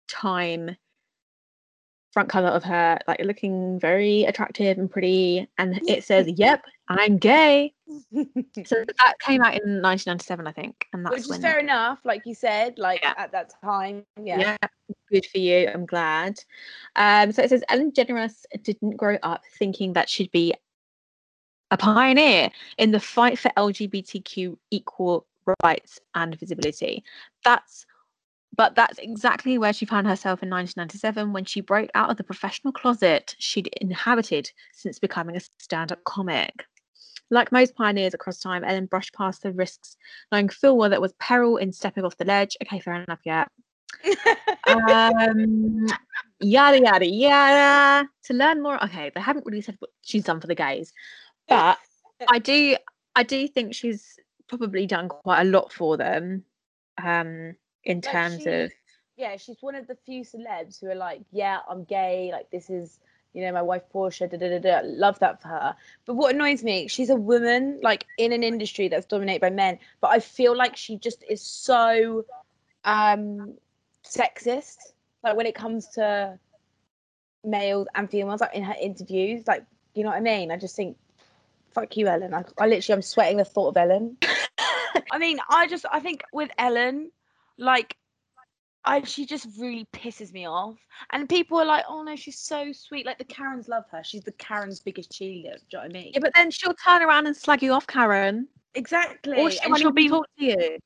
[0.08, 0.76] time
[2.12, 7.16] front cover of her like looking very attractive and pretty and it says yep i'm
[7.16, 7.72] gay
[8.64, 12.22] so that came out in 1997 i think and that's Which is fair enough, like
[12.26, 13.14] you said, like Yeah.
[13.16, 14.04] at that time.
[14.22, 14.40] Yeah.
[14.40, 14.56] yeah.
[15.10, 16.38] good for you i'm glad
[16.96, 20.54] um so it says ellen degeneres didn't grow up thinking that she'd be
[21.70, 25.26] a pioneer in the fight for lgbtq equal
[25.64, 27.02] rights and visibility
[27.44, 27.86] that's
[28.54, 32.24] but that's exactly where she found herself in 1997 when she broke out of the
[32.24, 36.66] professional closet she'd inhabited since becoming a stand-up comic
[37.30, 39.96] like most pioneers across time, Ellen brushed past the risks,
[40.30, 42.58] knowing full well there was peril in stepping off the ledge.
[42.62, 43.46] Okay, fair enough, yeah
[44.66, 45.86] um,
[46.40, 48.08] yada yada yada.
[48.24, 50.92] To learn more, okay, they haven't really said what she's done for the gays,
[51.48, 51.78] but
[52.28, 52.76] I do,
[53.16, 54.18] I do think she's
[54.58, 56.44] probably done quite a lot for them,
[57.02, 58.70] um, in Like, terms she- of
[59.16, 62.30] yeah, she's one of the few celebs who are like, yeah, I'm gay.
[62.32, 62.98] Like this is,
[63.34, 64.26] you know, my wife Portia.
[64.26, 64.80] Da, da, da, da.
[64.84, 65.76] Love that for her.
[66.06, 69.78] But what annoys me, she's a woman, like in an industry that's dominated by men.
[70.00, 72.24] But I feel like she just is so
[72.84, 73.54] um
[74.04, 74.78] sexist.
[75.22, 76.38] Like when it comes to
[77.44, 80.50] males and females, like in her interviews, like you know what I mean.
[80.50, 80.96] I just think,
[81.74, 82.32] fuck you, Ellen.
[82.34, 84.16] I, I literally, I'm sweating the thought of Ellen.
[85.12, 87.10] I mean, I just, I think with Ellen,
[87.58, 87.96] like
[88.84, 90.76] I she just really pisses me off.
[91.10, 93.06] And people are like, oh no, she's so sweet.
[93.06, 94.02] Like the Karens love her.
[94.02, 95.54] She's the Karen's biggest cheerleader.
[95.70, 96.10] Do you know what I mean?
[96.14, 99.38] yeah, but then she'll turn around and slag you off, Karen, exactly.
[99.38, 100.78] or she and won't she'll be talk to you.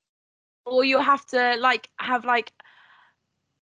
[0.66, 2.52] or you'll have to like have like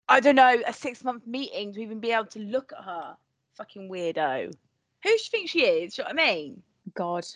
[0.09, 3.17] I don't know, a six month meeting to even be able to look at her.
[3.55, 4.53] Fucking weirdo.
[5.03, 5.95] Who she you think she is?
[5.95, 6.63] Do you know what I mean?
[6.95, 7.27] God,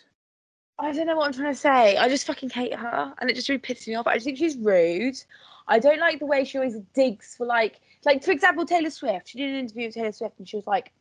[0.77, 1.97] I don't know what I'm trying to say.
[1.97, 4.07] I just fucking hate her, and it just really pisses me off.
[4.07, 5.15] I just think she's rude.
[5.67, 9.29] I don't like the way she always digs for like, like for example, Taylor Swift.
[9.29, 10.91] She did an interview with Taylor Swift, and she was like,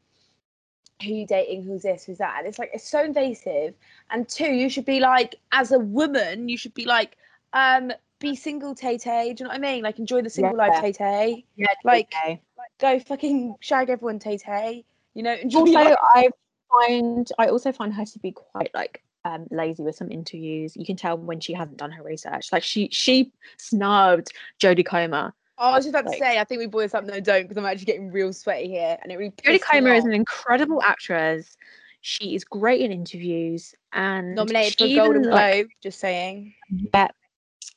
[1.02, 1.64] "Who you dating?
[1.64, 2.04] Who's this?
[2.04, 3.74] Who's that?" And it's like it's so invasive.
[4.10, 7.16] And two, you should be like, as a woman, you should be like,
[7.52, 9.34] um, be single, Tay Tay.
[9.34, 9.82] Do you know what I mean?
[9.82, 10.80] Like enjoy the single life, Yeah.
[10.80, 11.44] Tay Tay.
[11.56, 12.40] yeah, Like, okay.
[12.80, 14.84] Go fucking shag everyone, Tay Tay.
[15.14, 15.96] You know, enjoy also life.
[16.14, 16.30] I
[16.72, 20.76] find I also find her to be quite like um, lazy with some interviews.
[20.76, 22.52] You can tell when she hasn't done her research.
[22.52, 25.32] Like she she snubbed Jodie Comer.
[25.56, 27.04] Oh, I was just about Like- to say, I think we this up.
[27.04, 29.30] No, don't, because I'm actually getting real sweaty here, and it really.
[29.30, 31.56] Jodie Comer is an incredible actress.
[32.00, 35.68] She is great in interviews and nominated for a Golden even, like, Globe.
[35.82, 36.54] Just saying.
[36.92, 37.08] Yeah.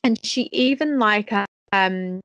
[0.04, 1.32] And she even like
[1.72, 2.20] um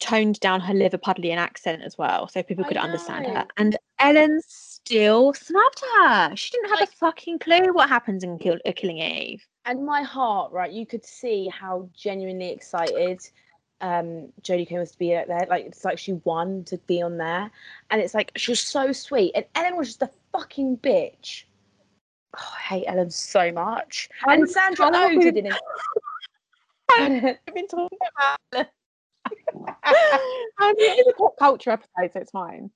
[0.00, 3.46] toned down her Liverpudlian accent as well, so people could understand her.
[3.56, 4.40] And Ellen
[4.84, 6.36] still snubbed her.
[6.36, 9.46] She didn't have Like- a fucking clue what happens in Kill- uh, Killing Eve.
[9.64, 13.20] And my heart, right, you could see how genuinely excited
[13.82, 15.46] um Jodie Comer was to be out there.
[15.48, 17.50] Like it's like she won to be on there.
[17.90, 19.32] And it's like she was so sweet.
[19.34, 21.44] And Ellen was just a fucking bitch.
[22.36, 24.08] Oh, I hate Ellen so much.
[24.26, 25.54] I'm and Sandra Oh happy- didn't.
[26.90, 27.98] I've been talking
[28.52, 28.66] about
[29.84, 32.70] I mean, it's a pop culture episode, so it's fine.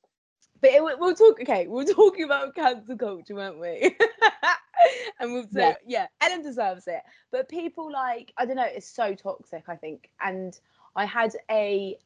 [0.65, 1.39] But it, we'll talk.
[1.43, 3.95] Okay, we're talking about cancel culture, weren't we?
[5.21, 5.75] and we'll say, Yeah.
[5.87, 6.07] yeah.
[6.23, 7.03] Ellen deserves it.
[7.31, 9.65] But people like, I don't know, it's so toxic.
[9.69, 10.59] I think, and
[10.97, 11.99] I had a,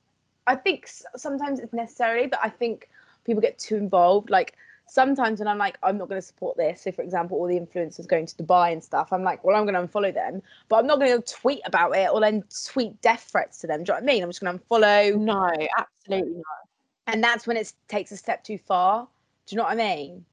[0.49, 2.89] I think sometimes it's necessary, but I think
[3.25, 4.29] people get too involved.
[4.29, 4.57] Like
[4.89, 6.83] sometimes when I'm like, I'm not going to support this.
[6.83, 9.67] So, for example, all the influencers going to Dubai and stuff, I'm like, well, I'm
[9.67, 13.01] going to unfollow them, but I'm not going to tweet about it or then tweet
[13.03, 13.85] death threats to them.
[13.85, 14.23] Do you know what I mean?
[14.25, 16.68] I'm just going to unfollow No, absolutely not.
[17.09, 19.09] And that's when it takes a step too far.
[19.47, 20.25] Do you know what I mean?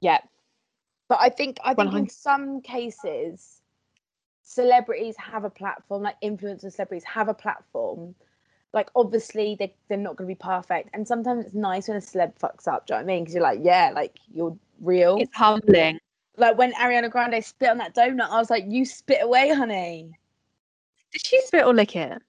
[0.00, 0.18] Yeah,
[1.08, 3.60] But I think I think in some cases,
[4.42, 8.14] celebrities have a platform, like influencers, celebrities have a platform.
[8.72, 12.00] Like obviously they they're not going to be perfect, and sometimes it's nice when a
[12.00, 12.86] celeb fucks up.
[12.86, 13.24] Do you know what I mean?
[13.24, 15.18] Because you're like, yeah, like you're real.
[15.20, 15.98] it's humbling.
[16.38, 20.18] like when Ariana Grande spit on that donut, I was like, you spit away, honey.
[21.12, 22.22] Did she spit or lick it?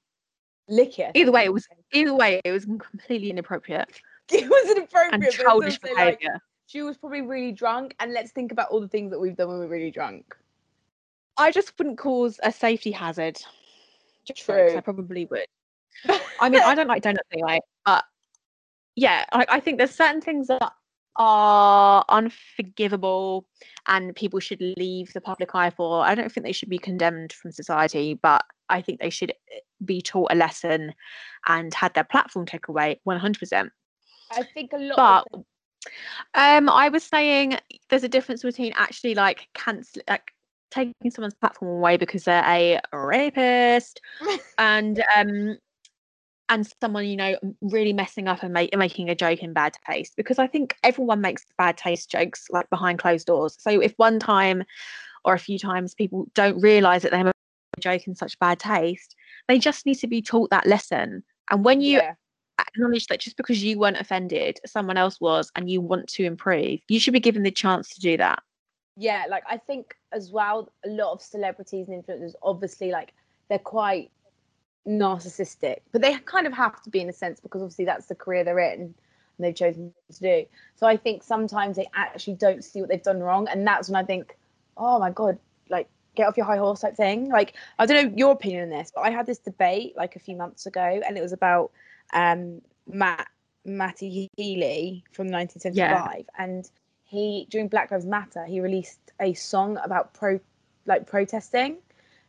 [0.71, 1.11] Lick it.
[1.15, 3.89] Either way, it was either way it was completely inappropriate
[4.31, 5.13] It was inappropriate.
[5.13, 6.23] and childish also, like,
[6.65, 9.49] she was probably really drunk, and let's think about all the things that we've done
[9.49, 10.33] when we're really drunk.
[11.37, 13.37] I just wouldn't cause a safety hazard.
[14.23, 14.77] Jokes, True.
[14.77, 15.45] I probably would.
[16.39, 18.05] I mean, I don't like donuts anyway, but
[18.95, 20.71] yeah, I, I think there's certain things that
[21.15, 23.45] are unforgivable
[23.87, 26.03] and people should leave the public eye for.
[26.03, 29.59] I don't think they should be condemned from society, but I think they should eh,
[29.83, 30.93] be taught a lesson
[31.47, 33.69] and had their platform taken away 100%.
[34.31, 35.27] I think a lot.
[35.31, 35.45] But of
[36.33, 37.57] um, I was saying
[37.89, 40.31] there's a difference between actually like cancel like
[40.69, 43.99] taking someone's platform away because they're a rapist
[44.57, 45.57] and um
[46.51, 50.15] and someone you know really messing up and make, making a joke in bad taste
[50.17, 53.55] because I think everyone makes bad taste jokes like behind closed doors.
[53.57, 54.63] So if one time
[55.23, 57.33] or a few times people don't realize that they have a
[57.79, 59.15] joke in such bad taste,
[59.47, 61.23] they just need to be taught that lesson.
[61.49, 62.15] And when you yeah.
[62.59, 66.81] acknowledge that just because you weren't offended, someone else was, and you want to improve,
[66.89, 68.43] you should be given the chance to do that.
[68.97, 73.13] yeah like i think as well a lot of celebrities and influencers obviously like
[73.47, 74.11] they're quite
[74.87, 78.15] narcissistic but they kind of have to be in a sense because obviously that's the
[78.15, 78.95] career they're in and
[79.39, 80.45] they've chosen to do.
[80.75, 83.95] So i think sometimes they actually don't see what they've done wrong and that's when
[83.95, 84.37] i think
[84.77, 85.37] oh my god
[85.69, 87.29] like get off your high horse type thing.
[87.29, 90.19] Like i don't know your opinion on this but i had this debate like a
[90.19, 91.71] few months ago and it was about
[92.13, 93.27] um matt
[93.63, 96.69] matty healy from 1975 and
[97.11, 100.39] he during Black Lives Matter he released a song about pro
[100.85, 101.77] like protesting.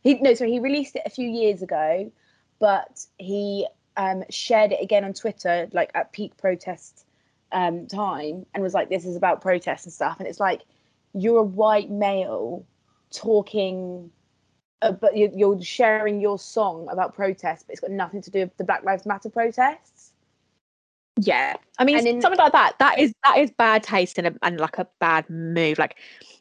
[0.00, 2.10] He no sorry he released it a few years ago,
[2.62, 7.04] but he um, shared it again on Twitter like at peak protest
[7.50, 10.62] um, time and was like this is about protest and stuff and it's like
[11.12, 12.64] you're a white male
[13.10, 14.10] talking.
[14.80, 18.40] Uh, but you're, you're sharing your song about protest, but it's got nothing to do
[18.40, 20.12] with the Black Lives Matter protests.
[21.20, 22.78] Yeah, I mean in- something like that.
[22.78, 25.78] That is that is bad taste and, a, and like a bad move.
[25.78, 25.96] Like,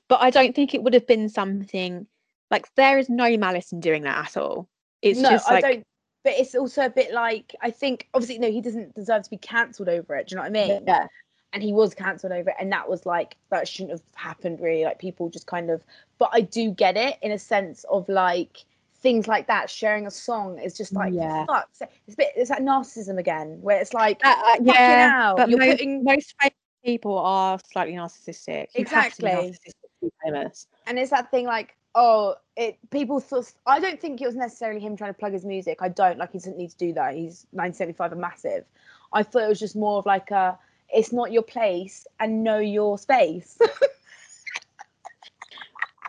[0.08, 2.08] but I don't think it would have been something
[2.50, 4.70] like there is no malice in doing that at all.
[5.02, 5.88] It's no, just like I don't.
[6.24, 9.38] But it's also a bit like I think obviously no, he doesn't deserve to be
[9.38, 10.28] cancelled over it.
[10.28, 10.84] Do you know what I mean?
[10.88, 11.08] yeah,
[11.54, 14.84] And he was cancelled over it, and that was like that shouldn't have happened really.
[14.84, 15.84] Like people just kind of.
[16.20, 18.66] But I do get it in a sense of like
[18.98, 19.70] things like that.
[19.70, 21.46] Sharing a song is just like Yeah.
[21.48, 21.70] fuck.
[21.80, 22.30] It's a bit.
[22.36, 25.10] It's like narcissism again, where it's like Uh, uh, yeah.
[25.10, 26.54] hell, But you're most, putting most famous
[26.86, 28.68] people are slightly narcissistic.
[28.76, 29.32] You have to be Exactly.
[29.32, 30.68] narcissistic famous.
[30.86, 34.80] and it's that thing like oh it people thought i don't think it was necessarily
[34.80, 35.80] him trying to plug his music.
[35.82, 37.14] I don't like he doesn't need to do that.
[37.16, 38.66] He's 1975 and massive.
[39.14, 40.58] I thought it was just more of like a
[40.90, 43.58] it's not your place and know your space.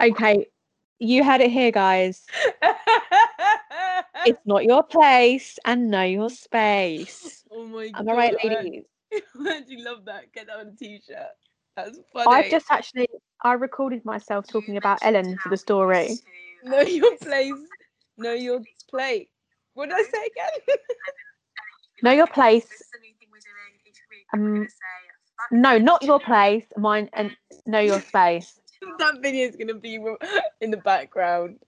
[0.02, 0.46] Okay,
[0.98, 2.26] you had it here, guys.
[4.24, 7.42] It's not your place and know your space.
[7.50, 8.84] oh my Am I right, ladies?
[9.12, 10.32] I actually love that?
[10.32, 11.34] Get that on a t-shirt
[11.76, 12.36] That's funny.
[12.36, 13.08] I've just actually
[13.42, 16.18] I recorded myself talking about Ellen for the story.
[16.64, 17.52] know your place.
[18.18, 19.28] Know your place.
[19.74, 20.76] What did I say again?
[22.02, 22.66] Know your place.
[24.34, 24.66] Um,
[25.52, 27.30] no, not your place, mine, and
[27.64, 28.58] know your space.
[28.98, 30.04] that video is gonna be
[30.60, 31.60] in the background.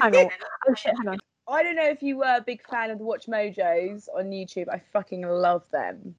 [0.00, 0.28] Hang on.
[0.68, 1.18] Oh shit, hang on.
[1.48, 4.68] I don't know if you were a big fan of the Watch Mojos on YouTube.
[4.68, 6.14] I fucking love them.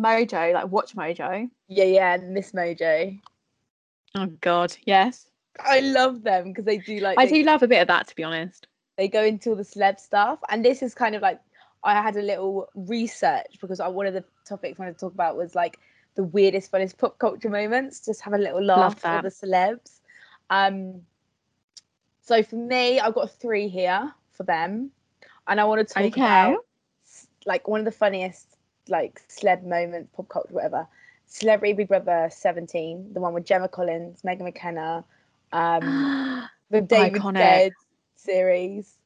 [0.00, 1.50] Mojo, like Watch Mojo.
[1.68, 3.20] Yeah, yeah, Miss Mojo.
[4.14, 5.30] Oh God, yes.
[5.60, 8.08] I love them because they do like I they, do love a bit of that,
[8.08, 8.66] to be honest.
[8.96, 11.40] they go into all the celeb stuff, and this is kind of like
[11.84, 15.14] I had a little research because I, one of the topics I wanted to talk
[15.14, 15.78] about was like
[16.16, 18.04] the weirdest, funniest pop culture moments.
[18.04, 20.00] Just have a little laugh for the celebs.
[20.50, 21.02] Um,
[22.22, 24.90] so for me, I've got three here for them,
[25.46, 26.20] and I want to talk Okay.
[26.22, 26.64] about
[27.46, 28.56] like one of the funniest
[28.90, 30.86] like celeb moments, pop culture, whatever.
[31.26, 35.04] Celebrity Big Brother 17, the one with Gemma Collins, Megan McKenna,
[35.52, 37.38] um, the David Iconic.
[37.38, 37.72] Dead
[38.16, 38.96] series.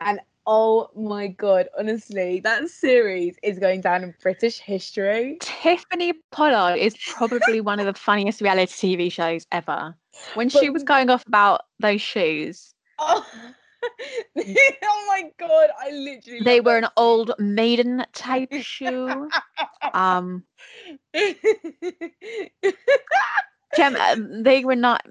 [0.00, 5.38] And oh my god, honestly, that series is going down in British history.
[5.40, 9.94] Tiffany Pollard is probably one of the funniest reality TV shows ever.
[10.34, 13.26] When she was going off about those shoes, Oh,
[14.36, 19.28] oh my god, I literally they were an old maiden type shoe.
[19.92, 20.44] Um,
[23.76, 25.04] Gemma, they were not.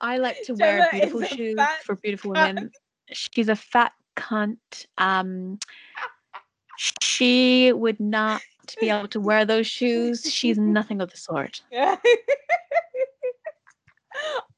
[0.00, 2.46] I like to wear beautiful shoes for beautiful cunt.
[2.54, 2.70] women.
[3.12, 4.86] She's a fat cunt.
[4.98, 5.58] Um,
[7.00, 8.40] she would not
[8.80, 10.22] be able to wear those shoes.
[10.32, 11.62] She's nothing of the sort.
[11.72, 11.96] Yeah.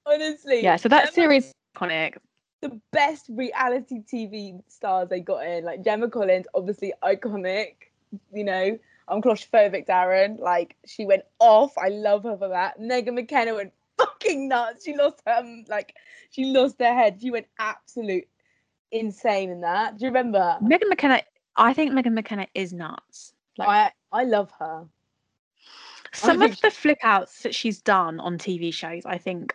[0.06, 2.16] Honestly, Yeah, so that Gemma- series is iconic.
[2.61, 5.64] The best reality TV stars they got in.
[5.64, 7.75] Like Gemma Collins, obviously iconic.
[8.33, 10.38] You know, I'm claustrophobic, Darren.
[10.38, 11.77] Like she went off.
[11.79, 12.81] I love her for that.
[12.81, 14.85] Megan McKenna went fucking nuts.
[14.85, 15.94] She lost her um, like
[16.31, 17.18] she lost her head.
[17.20, 18.27] She went absolute
[18.92, 19.99] insane in that.
[19.99, 20.59] Do you remember?
[20.61, 21.23] Megan McKenna,
[21.57, 23.33] I think Megan McKenna is nuts.
[23.59, 24.87] Like I I love her.
[26.12, 29.55] some of the flip outs that she's done on TV shows, I think,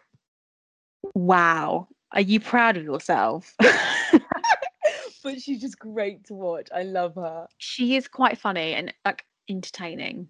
[1.13, 1.88] wow.
[2.12, 3.56] Are you proud of yourself?
[5.24, 6.70] but she's just great to watch.
[6.74, 7.48] I love her.
[7.58, 10.30] she is quite funny and like entertaining.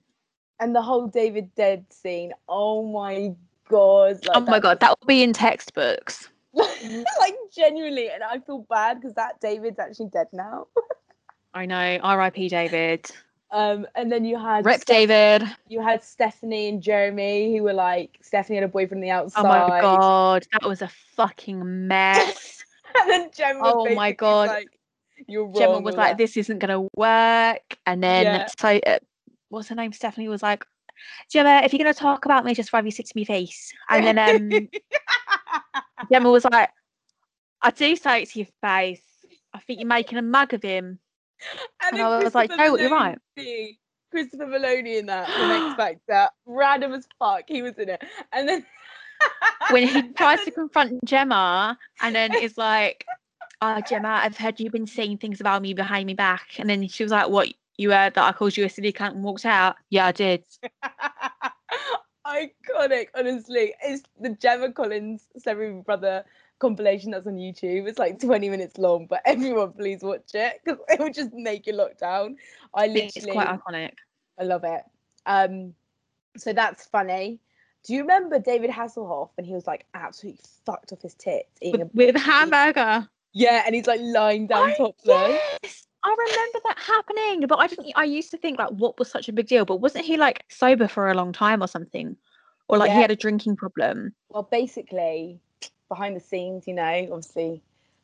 [0.60, 2.32] And the whole David Dead scene.
[2.48, 3.36] Oh my
[3.70, 4.26] god.
[4.26, 6.30] Like, oh my god, that will be in textbooks.
[6.54, 10.68] like genuinely, and I feel bad because that David's actually dead now.
[11.54, 12.00] I know.
[12.02, 12.50] R.I.P.
[12.50, 13.12] David.
[13.52, 15.44] Um, and then you had Rip David.
[15.68, 19.46] you had Stephanie and Jeremy who were like Stephanie had a boyfriend on the outside.
[19.46, 22.64] Oh my god, that was a fucking mess.
[23.02, 24.48] And then Gemma was Oh my God.
[24.48, 24.70] like,
[25.28, 25.54] You're wrong.
[25.56, 26.18] Gemma was like, that.
[26.18, 28.48] "This isn't gonna work," and then Yeah.
[28.58, 29.00] so uh,
[29.50, 29.92] what's her name?
[29.92, 30.64] Stephanie was like,
[31.30, 34.06] "Gemma, if you're gonna talk about me, just rather you sit to me face." And
[34.06, 34.70] then um,
[36.12, 36.70] Gemma was like,
[37.62, 39.04] "I do say it to your face.
[39.54, 41.00] I think you're making a mug of him."
[41.84, 43.80] and then I was like, "No, you're right." Maloney-
[44.12, 47.43] Christopher Maloney in that, the X Factor, random as fuck.
[47.48, 48.65] He was in it, and then
[49.71, 53.06] when he tries to confront Gemma and then is like,
[53.62, 56.48] Oh, Gemma, I've heard you've been saying things about me behind me back.
[56.58, 57.50] And then she was like, What?
[57.78, 59.76] You heard that I called you a silly cunt and walked out?
[59.89, 60.45] Yeah, I did.
[62.26, 63.08] iconic.
[63.15, 66.24] Honestly, it's the Gemma Collins Celebrity Brother
[66.60, 67.88] compilation that's on YouTube.
[67.88, 71.68] It's like 20 minutes long, but everyone please watch it because it will just make
[71.68, 72.38] you look down.
[72.74, 73.91] I literally, It's quite iconic.
[74.39, 74.82] I love it.
[75.26, 75.74] Um,
[76.38, 77.39] so that's funny.
[77.86, 81.82] Do you remember David Hasselhoff when he was like absolutely fucked off his tits eating
[81.84, 83.08] a With, with hamburger.
[83.34, 85.39] yeah, and he's like lying down Oh, topless.
[85.63, 87.48] yes, I remember that happening.
[87.48, 89.78] But I didn't I used to think like what was such a big deal, but
[89.82, 92.18] wasn't he like sober for a long time or something?
[92.68, 94.15] Or like he had a drinking problem.
[94.30, 95.39] Well, basically,
[95.88, 97.62] behind the scenes, you know, obviously,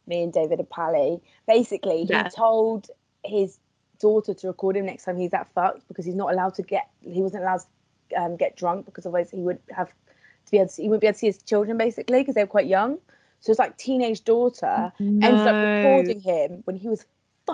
[0.07, 1.21] me and David are pally.
[1.47, 2.29] Basically, he Yeah.
[2.29, 2.89] told
[3.23, 3.59] his
[3.99, 6.89] daughter to record him next time he's that fucked because he's not allowed to get.
[7.01, 7.61] He wasn't allowed
[8.09, 10.81] to um, get drunk because otherwise he would have to be able to.
[10.81, 12.97] He wouldn't be able to see his children basically because they were quite young.
[13.39, 14.91] So it's like teenage daughter
[15.23, 17.05] ends up recording him when he was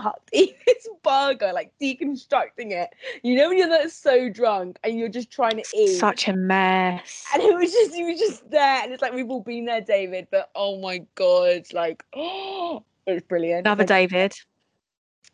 [0.02, 2.90] fucked eating his burger, like deconstructing it.
[3.24, 5.98] You know when you're like so drunk and you're just trying to eat.
[5.98, 7.26] Such a mess.
[7.34, 9.82] And it was just, he was just there, and it's like we've all been there,
[9.82, 10.28] David.
[10.32, 13.68] But oh my god, like, oh, it was brilliant.
[13.68, 14.34] Another and, David.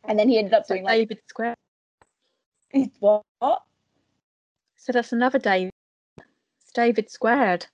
[0.05, 1.55] and then he ended up doing like, David Square.
[2.71, 3.23] he's what?
[4.83, 5.71] So that's another David.
[6.17, 7.67] It's David squared.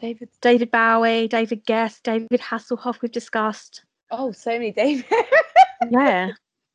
[0.00, 0.28] David.
[0.40, 3.00] David Bowie, David Gest, David Hasselhoff.
[3.00, 3.84] We've discussed.
[4.10, 5.04] Oh, so many David.
[5.90, 6.32] Yeah.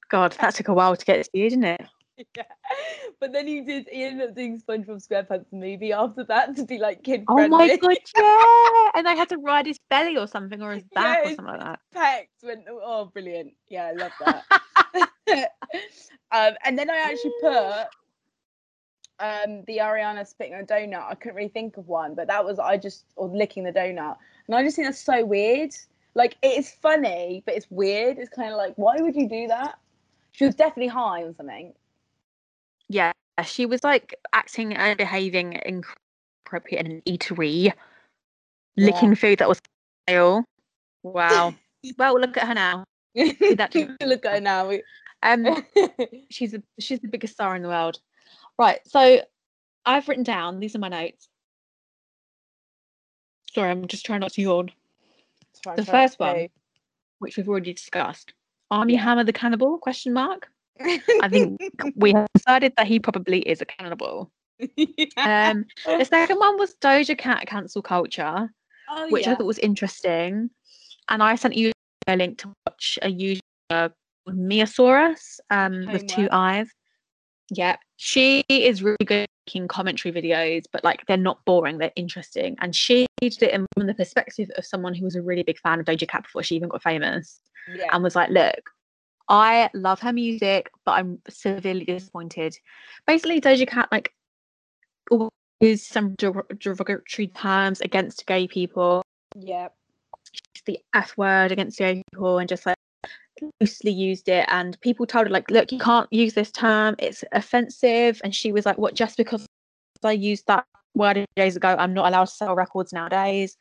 [0.10, 1.82] God, that took a while to get to you, didn't it?
[2.38, 2.44] yeah.
[3.20, 3.88] But then he did.
[3.92, 7.68] He ended up doing SpongeBob SquarePants movie after that to be like kid Oh friendly.
[7.68, 8.90] my god, yeah.
[8.96, 11.58] And they had to ride his belly or something or his back Yeah, or something
[11.58, 11.80] like that.
[11.96, 12.66] Pecs went.
[12.70, 13.54] Oh, brilliant!
[13.70, 14.44] Yeah, I love that.
[16.32, 17.88] um, and then I actually put
[19.20, 21.10] um the Ariana spitting a donut.
[21.10, 24.18] I couldn't really think of one, but that was I just or licking the donut,
[24.48, 25.72] and I just think that's so weird.
[26.16, 28.18] Like it is funny, but it's weird.
[28.20, 29.80] It's kind of like, why would you do that?
[30.32, 31.74] She was definitely high on something.
[32.90, 33.14] Yeah,
[33.46, 37.74] she was like acting and behaving inappropriate in an eatery, Yeah.
[38.78, 39.60] licking food that was
[40.08, 40.44] stale.
[41.02, 41.56] Wow.
[41.98, 42.84] well, look at her now.
[43.16, 43.72] that.
[44.02, 44.72] Look at her now.
[45.22, 45.64] Um,
[46.30, 48.00] she's a, she's the biggest star in the world.
[48.58, 48.80] Right.
[48.86, 49.22] So
[49.86, 50.60] I've written down.
[50.60, 51.28] These are my notes.
[53.54, 54.72] Sorry, I'm just trying not to yawn.
[55.76, 56.48] The first one.
[57.20, 58.34] Which we've already discussed.
[58.72, 59.02] Armie Yeah.
[59.02, 59.78] Hammer the cannibal?
[59.78, 60.50] Question mark.
[60.82, 61.60] I think
[61.96, 64.32] we decided that he probably is a cannibal.
[64.76, 65.52] Yeah.
[65.52, 68.50] Um, the second one was Doja Cat cancel culture,
[68.90, 70.50] oh, which I thought was interesting.
[71.10, 71.72] And I sent you
[72.08, 73.40] a link to watch a YouTuber
[73.70, 76.70] called Miasaurus um, with two eyes.
[77.50, 82.56] Yeah, she is really good making commentary videos, but like they're not boring, they're interesting.
[82.62, 85.60] And she did it in- from the perspective of someone who was a really big
[85.60, 87.40] fan of Doja Cat before she even got famous
[87.74, 87.88] yeah.
[87.92, 88.70] and was like, look,
[89.30, 92.58] I love her music, but I'm severely disappointed.
[93.08, 94.14] Basically, Doja Cat like
[95.62, 99.04] used some der- derogatory terms against gay people,
[99.36, 99.70] yeah.
[100.66, 102.78] the F word against gay people, and just like
[103.60, 104.46] loosely used it.
[104.50, 108.22] And people told her like, look, you can't use this term; it's offensive.
[108.24, 108.94] And she was like, what?
[108.96, 109.46] Just because
[110.04, 110.66] I used that
[110.96, 113.58] word days ago, I'm not allowed to sell records nowadays.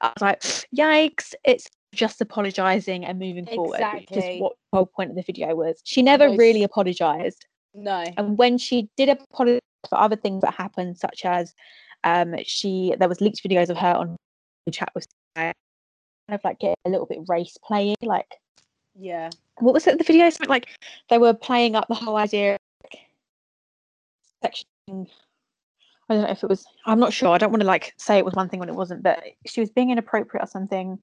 [0.00, 0.40] I was like,
[0.76, 1.34] yikes!
[1.44, 5.54] It's just apologizing and moving forward, which is what the whole point of the video
[5.54, 5.80] was.
[5.84, 8.04] She never Most- really apologized, No.
[8.16, 11.54] and when she did apologize for other things that happened, such as
[12.04, 14.16] um, she there was leaked videos of her on
[14.70, 15.06] chat with
[15.36, 15.54] kind
[16.28, 18.26] of like get a little bit race playing, like
[18.98, 19.30] Yeah.
[19.58, 19.98] what was it?
[19.98, 20.68] The video something like
[21.10, 22.56] they were playing up the whole idea.
[24.42, 24.66] Section.
[26.08, 26.66] I don't know if it was.
[26.86, 27.30] I'm not sure.
[27.30, 29.02] I don't want to like say it was one thing when it wasn't.
[29.02, 30.98] But she was being inappropriate or something,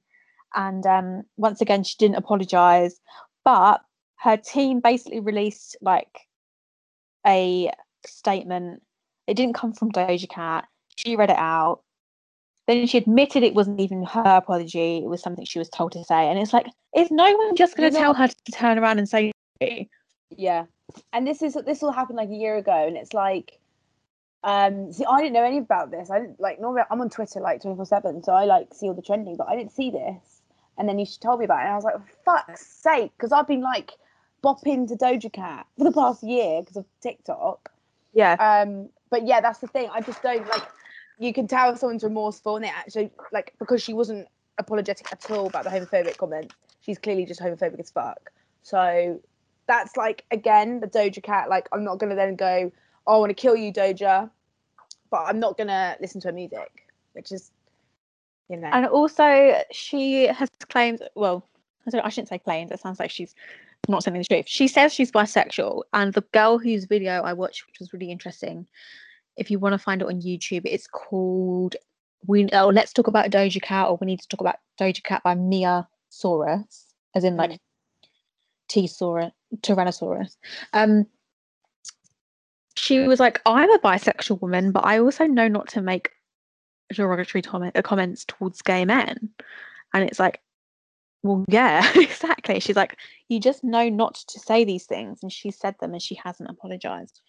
[0.56, 3.00] and um, once again she didn't apologize.
[3.44, 3.82] But
[4.20, 6.28] her team basically released like
[7.26, 7.72] a
[8.06, 8.84] statement.
[9.28, 10.66] It didn't come from Doja Cat.
[10.96, 11.82] She read it out.
[12.72, 15.00] Then she admitted it wasn't even her apology.
[15.00, 16.30] It was something she was told to say.
[16.30, 19.10] And it's like, is no one just going to tell her to turn around and
[19.10, 19.34] say.
[20.30, 20.66] Yeah.
[21.12, 23.60] And this is this all happened like a year ago, and it's like,
[24.46, 26.10] um, see, I didn't know any about this.
[26.10, 28.94] I didn't like normally I'm on Twitter like 24 seven, so I like see all
[28.94, 30.42] the trending, but I didn't see this.
[30.78, 31.96] And then you told me about it, and I was like,
[32.26, 33.92] fuck's sake, because I've been like
[34.44, 37.70] bopping to Doja Cat for the past year because of TikTok.
[38.14, 39.90] yeah, Um, but yeah, that's the thing.
[39.94, 40.64] I just don't like.
[41.22, 45.30] You can tell if someone's remorseful, and they actually like because she wasn't apologetic at
[45.30, 46.52] all about the homophobic comment.
[46.80, 48.32] She's clearly just homophobic as fuck.
[48.64, 49.22] So
[49.68, 51.48] that's like again the Doja Cat.
[51.48, 52.72] Like I'm not gonna then go,
[53.06, 54.32] oh, I want to kill you, Doja,
[55.12, 57.52] but I'm not gonna listen to her music, which is,
[58.50, 61.04] you know, and also she has claimed.
[61.14, 61.46] Well,
[61.86, 62.72] I, shouldn't say claimed.
[62.72, 63.36] It sounds like she's
[63.88, 64.46] not saying the truth.
[64.48, 68.66] She says she's bisexual, and the girl whose video I watched, which was really interesting.
[69.38, 71.76] If you want to find it on YouTube, it's called
[72.28, 75.24] "We." Oh, let's talk about Doja Cat, or we need to talk about Doja Cat
[75.24, 77.60] by Mia Saurus, as in like
[78.72, 80.38] T-Saurus, Tyrannosaurus.
[80.74, 81.06] Um,
[82.76, 86.12] she was like, I'm a bisexual woman, but I also know not to make
[86.94, 89.30] derogatory comment, uh, comments towards gay men.
[89.94, 90.40] And it's like,
[91.24, 92.60] well, yeah, exactly.
[92.60, 95.22] She's like, you just know not to say these things.
[95.22, 97.20] And she said them and she hasn't apologized.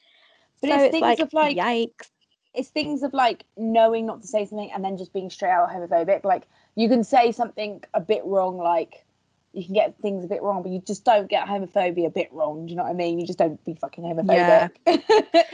[0.63, 2.09] But so it's it's things like, of, like- yikes.
[2.55, 5.69] it's things of like knowing not to say something and then just being straight out
[5.71, 6.25] homophobic.
[6.25, 6.45] Like
[6.77, 9.05] you can say something a bit wrong, like
[9.53, 12.33] you can get things a bit wrong, but you just don't get homophobia a bit
[12.33, 12.65] wrong.
[12.67, 13.21] Do you know what I mean?
[13.21, 14.71] You just don't be fucking homophobic.
[14.87, 15.43] Yeah.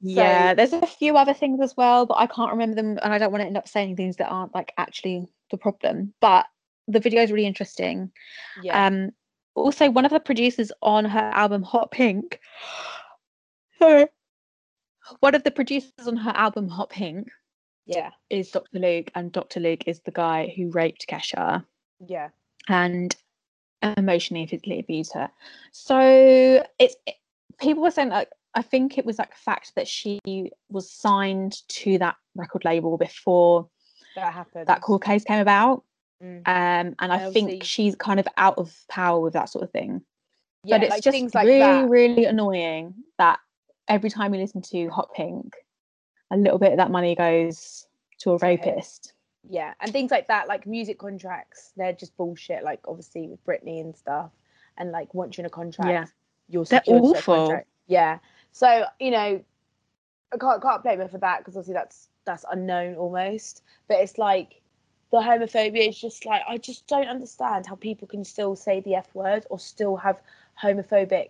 [0.00, 3.12] So- yeah, there's a few other things as well, but I can't remember them, and
[3.12, 6.14] I don't want to end up saying things that aren't like actually the problem.
[6.20, 6.46] But
[6.86, 8.12] the video is really interesting.
[8.62, 8.86] yeah.
[8.86, 9.10] Um,
[9.56, 12.38] also, one of the producers on her album Hot Pink,
[13.80, 14.06] sorry,
[15.20, 17.28] one of the producers on her album Hot Pink
[17.86, 18.10] yeah.
[18.30, 18.78] is Dr.
[18.78, 19.60] Luke, and Dr.
[19.60, 21.64] Luke is the guy who raped Kesha
[22.06, 22.28] Yeah.
[22.68, 23.14] and
[23.96, 25.30] emotionally and physically abused her.
[25.72, 27.16] So it's it-
[27.58, 30.20] people were saying like I think it was like a fact that she
[30.70, 33.68] was signed to that record label before
[34.16, 34.66] That happened.
[34.66, 35.84] that court case came about.
[36.22, 36.38] Mm.
[36.38, 40.02] Um, and I think she's kind of out of power with that sort of thing.
[40.64, 41.88] Yeah, but it's like just like really, that.
[41.88, 43.38] really annoying that
[43.88, 45.54] every time you listen to Hot Pink,
[46.30, 47.86] a little bit of that money goes
[48.20, 49.12] to a rapist.
[49.48, 53.80] yeah and things like that like music contracts they're just bullshit like obviously with Britney
[53.80, 54.30] and stuff
[54.76, 56.04] and like once you're in a contract Yeah.
[56.48, 57.34] you're They're secured to a awful.
[57.46, 57.68] contract.
[57.86, 58.18] yeah
[58.52, 59.40] so you know
[60.32, 64.18] I can't can't blame her for that because obviously that's that's unknown almost but it's
[64.18, 64.60] like
[65.12, 68.96] the homophobia is just like I just don't understand how people can still say the
[68.96, 70.20] F word or still have
[70.62, 71.28] homophobic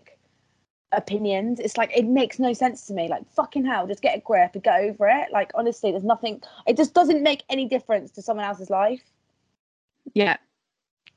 [0.93, 1.61] opinions.
[1.61, 3.09] It's like it makes no sense to me.
[3.09, 5.32] Like fucking hell, just get a grip and get over it.
[5.32, 6.43] Like honestly, there's nothing.
[6.66, 9.03] It just doesn't make any difference to someone else's life.
[10.14, 10.36] Yeah.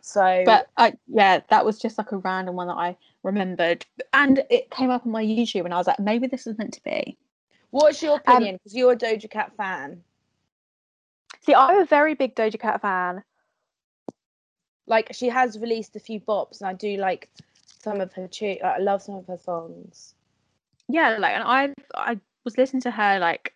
[0.02, 3.86] So, But I yeah, that was just like a random one that I remembered.
[4.14, 6.74] And it came up on my YouTube and I was like, maybe this is meant
[6.74, 7.18] to be.
[7.70, 8.56] what's your um, opinion?
[8.56, 10.04] Because you're a Doja Cat fan.
[11.42, 13.24] See, I'm a very big Doja Cat fan.
[14.88, 17.30] Like she has released a few bops, and I do like
[17.82, 18.58] some of her tune.
[18.64, 20.16] I love some of her songs.
[20.88, 23.54] Yeah, like and I I was listening to her like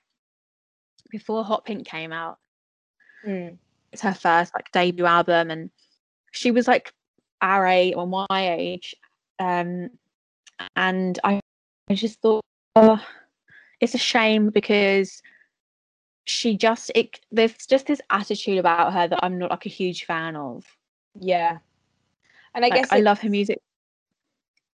[1.11, 2.37] before Hot Pink came out.
[3.25, 3.57] Mm.
[3.91, 5.69] It's her first like debut album and
[6.31, 6.91] she was like
[7.41, 8.95] our age or my age.
[9.39, 9.89] Um
[10.75, 11.39] and I
[11.89, 12.43] I just thought
[12.75, 13.03] oh,
[13.79, 15.21] it's a shame because
[16.25, 20.05] she just it there's just this attitude about her that I'm not like a huge
[20.05, 20.65] fan of.
[21.19, 21.59] Yeah,
[22.53, 23.59] and I Like, guess I love her music,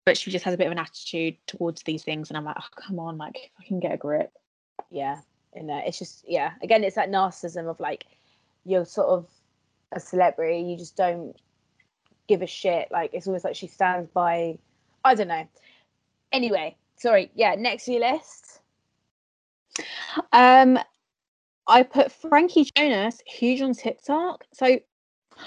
[0.06, 2.58] but she just has a bit of an attitude towards these things, and I'm like,
[2.60, 4.32] oh, come on, like I can get a grip.
[4.92, 5.20] yeah
[5.54, 8.06] in there it's just yeah again it's that narcissism of like
[8.66, 9.28] you're sort of
[9.94, 11.36] a celebrity you just don't
[12.28, 14.56] give a shit like it's almost like she stands by
[15.04, 15.48] i don't know
[16.32, 18.60] anyway sorry yeah next to your list
[20.32, 20.78] Um,
[21.68, 24.44] I put Frankie Jonas huge on TikTok.
[24.54, 24.80] So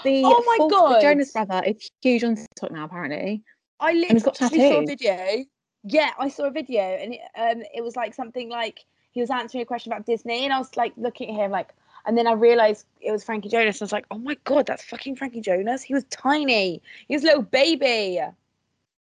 [0.03, 1.01] the Oh my fourth- the God.
[1.01, 2.85] Jonas brother is huge on TikTok now.
[2.85, 3.43] Apparently,
[3.83, 5.45] i literally saw a video
[5.83, 8.79] yeah i saw a video and it, um it was like something like
[9.11, 11.69] he was answering a question about disney and i was like looking at him like
[12.05, 13.81] and then I realized it was Frankie Jonas.
[13.81, 16.81] I was like, "Oh my god, that's fucking Frankie Jonas." He was tiny.
[17.07, 18.19] He was a little baby.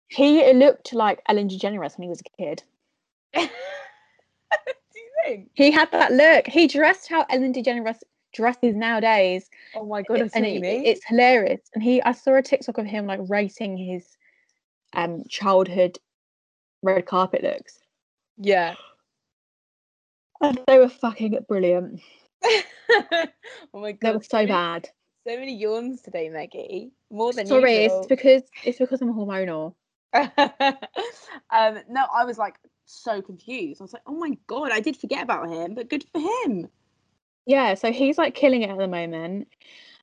[0.07, 2.63] he looked like Ellen DeGeneres when he was a kid.
[3.33, 5.49] Do you think?
[5.55, 6.47] He had that look.
[6.47, 7.99] He dressed how Ellen DeGeneres
[8.33, 11.59] dresses nowadays, Oh my god, and it- it's hilarious.
[11.73, 14.15] And he, I saw a TikTok of him like rating his
[14.95, 15.97] um childhood
[16.81, 17.79] red carpet looks.
[18.37, 18.75] yeah.
[20.41, 22.01] And they were fucking brilliant.
[22.43, 23.27] oh
[23.73, 23.99] my god.
[24.01, 24.89] They were so bad.
[25.27, 26.91] So many yawns today, Maggie.
[27.09, 27.99] More than Sorry, usual.
[27.99, 29.73] it's because it's because I'm hormonal.
[30.13, 33.81] um, no, I was like so confused.
[33.81, 36.67] I was like, oh my god, I did forget about him, but good for him.
[37.45, 39.47] Yeah, so he's like killing it at the moment.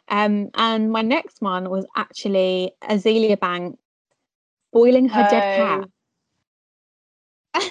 [0.09, 3.82] Um, and my next one was actually Azealia Banks
[4.73, 5.89] boiling her dead cat.
[7.55, 7.61] Oh.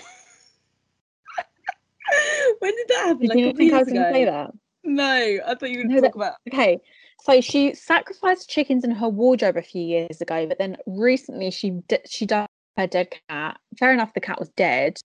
[2.59, 3.19] when did that happen?
[3.21, 4.51] Did like you think I was going to say that?
[4.83, 5.03] No,
[5.45, 6.33] I thought you were No, going to that- talk about.
[6.51, 6.79] Okay,
[7.23, 11.71] so she sacrificed chickens in her wardrobe a few years ago, but then recently she
[11.87, 12.47] d- she died
[12.77, 13.59] her dead cat.
[13.77, 14.97] Fair enough, the cat was dead,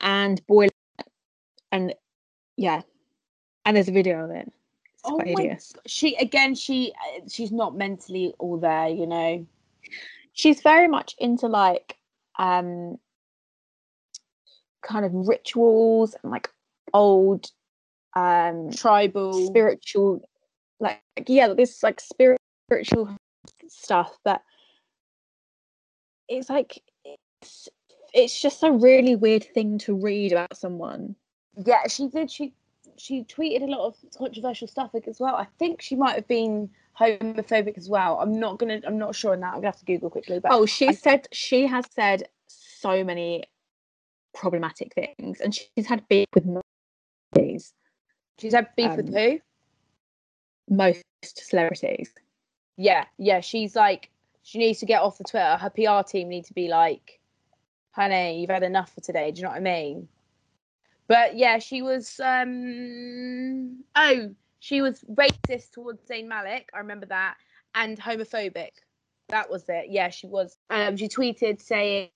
[0.00, 0.70] and boiling,
[1.70, 1.94] and
[2.56, 2.82] yeah,
[3.64, 4.52] and there's a video of it.
[4.92, 5.58] It's Oh quite my!
[5.86, 6.54] She again.
[6.54, 8.88] She uh, she's not mentally all there.
[8.88, 9.46] You know.
[10.32, 11.96] She's very much into like
[12.38, 12.96] um
[14.82, 16.48] kind of rituals and like
[16.92, 17.50] old
[18.16, 19.32] um Tribal.
[19.46, 20.28] spiritual
[20.80, 23.16] like yeah this like spirit- spiritual
[23.68, 24.42] stuff but
[26.28, 27.68] it's like it's
[28.12, 31.14] it's just a really weird thing to read about someone
[31.66, 32.30] Yeah, she did.
[32.30, 32.52] She
[32.98, 35.34] she tweeted a lot of controversial stuff like, as well.
[35.34, 38.18] I think she might have been homophobic as well.
[38.20, 38.80] I'm not gonna.
[38.86, 39.48] I'm not sure on that.
[39.48, 40.38] I'm gonna have to Google quickly.
[40.38, 43.44] But oh she I- said she has said so many
[44.34, 46.46] problematic things and she's had beef with
[47.34, 47.74] these
[48.38, 49.38] she's had beef with um, who?
[50.70, 52.12] most celebrities
[52.76, 53.40] Yeah, yeah.
[53.40, 54.10] She's like,
[54.42, 55.56] she needs to get off the Twitter.
[55.58, 57.20] Her PR team need to be like,
[57.92, 59.30] honey, you've had enough for today.
[59.30, 60.08] Do you know what I mean?
[61.08, 62.18] But yeah, she was.
[62.24, 66.70] um Oh, she was racist towards Zayn Malik.
[66.72, 67.34] I remember that,
[67.74, 68.70] and homophobic.
[69.28, 69.86] That was it.
[69.88, 70.56] Yeah, she was.
[70.70, 72.10] Um, she tweeted saying,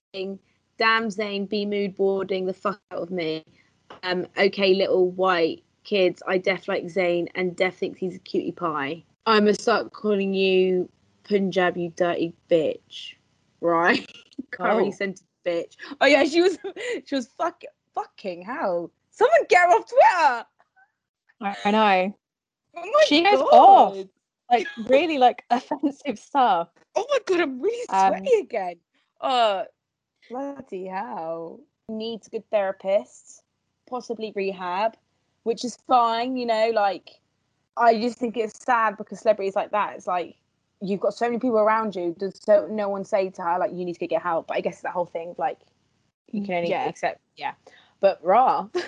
[0.78, 3.44] "Damn Zayn, be mood boarding the fuck out of me."
[4.04, 6.22] Um, okay, little white kids.
[6.28, 9.02] I def like Zayn, and def thinks he's a cutie pie.
[9.26, 10.88] I'm gonna start calling you
[11.24, 13.14] Punjab, you dirty bitch.
[13.60, 14.08] Right?
[14.52, 14.90] Curry Oh.
[14.92, 15.74] scented bitch.
[16.00, 16.58] Oh yeah, she was.
[17.06, 18.92] She was fuck, fucking hell.
[19.10, 20.46] Someone get her off Twitter.
[21.64, 22.16] I know
[22.76, 23.48] Oh my She goes god.
[23.52, 23.96] off.
[24.50, 28.76] like really like offensive stuff Oh my god, I'm really Um, sweaty again.
[29.20, 29.64] Oh,
[30.30, 31.60] bloody hell.
[31.88, 33.42] needs a good therapist,
[33.88, 34.96] possibly rehab,
[35.44, 37.20] which is fine, you know, like
[37.76, 40.36] I just think it's sad because celebrities like that, it's like
[40.80, 43.72] you've got so many people around you, does so no one say to her like
[43.72, 44.46] you need to get help.
[44.48, 45.58] But I guess it's that whole thing of, like
[46.32, 46.88] you can only Yeah.
[46.88, 47.52] accept yeah.
[48.00, 48.68] But raw.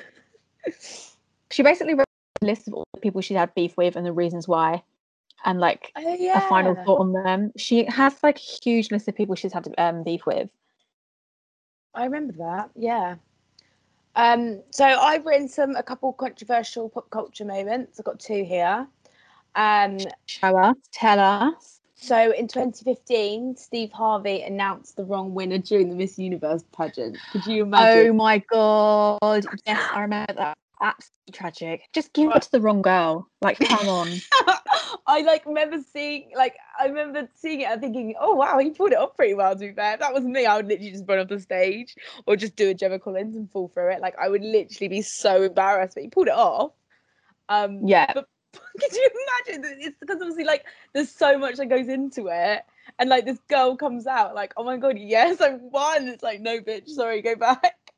[1.51, 2.07] She basically wrote a
[2.43, 4.82] list of all the people she had beef with and the reasons why,
[5.45, 7.53] and like oh a final thought on them.
[7.57, 10.49] She has like a huge list of people she's had um, beef with.
[11.95, 12.70] I remember that.
[12.76, 13.16] Yeah.
[14.14, 18.01] Um, so I've written some a couple controversial pop culture moments.
[18.01, 18.86] I've got two here.
[19.55, 21.80] Um, Show us, tell us.
[21.95, 27.18] so in 2015, Steve Harvey announced the wrong winner during the Miss Universe pageant.
[27.32, 28.11] Could you imagine?
[28.11, 29.47] Oh my god!
[29.66, 30.59] Yes, I remember that.
[30.81, 31.83] Absolutely tragic.
[31.93, 33.29] Just give it to the wrong girl.
[33.43, 34.09] Like, come on.
[35.07, 38.93] I like remember seeing like I remember seeing it and thinking, oh wow, he pulled
[38.93, 39.55] it off pretty well.
[39.55, 41.97] To be fair, if that was me, I would literally just run off the stage
[42.26, 44.01] or just do a Gemma Collins and fall through it.
[44.01, 46.72] Like I would literally be so embarrassed, but he pulled it off.
[47.49, 48.12] Um, Yeah.
[48.12, 49.09] But could you
[49.47, 49.62] imagine?
[49.62, 52.62] that It's because obviously like there's so much that goes into it,
[52.99, 56.09] and like this girl comes out like, oh my god, yes, I won.
[56.09, 57.93] It's like no, bitch, sorry, go back.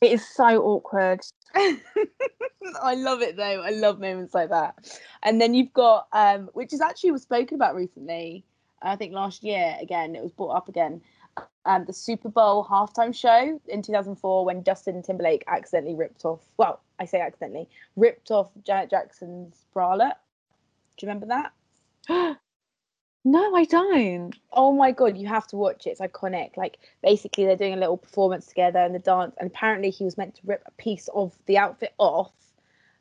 [0.00, 1.20] It is so awkward.
[2.82, 3.62] I love it though.
[3.62, 4.98] I love moments like that.
[5.22, 8.44] And then you've got um which is actually was spoken about recently.
[8.82, 11.00] I think last year again it was brought up again.
[11.64, 16.80] Um the Super Bowl halftime show in 2004 when Justin Timberlake accidentally ripped off well,
[16.98, 20.18] I say accidentally, ripped off Janet Jackson's bralette.
[20.96, 21.26] Do you remember
[22.08, 22.36] that?
[23.24, 24.34] no, I don't.
[24.52, 25.90] Oh my god, you have to watch it.
[25.90, 26.56] It's iconic.
[26.56, 30.16] Like basically they're doing a little performance together and the dance and apparently he was
[30.18, 32.32] meant to rip a piece of the outfit off,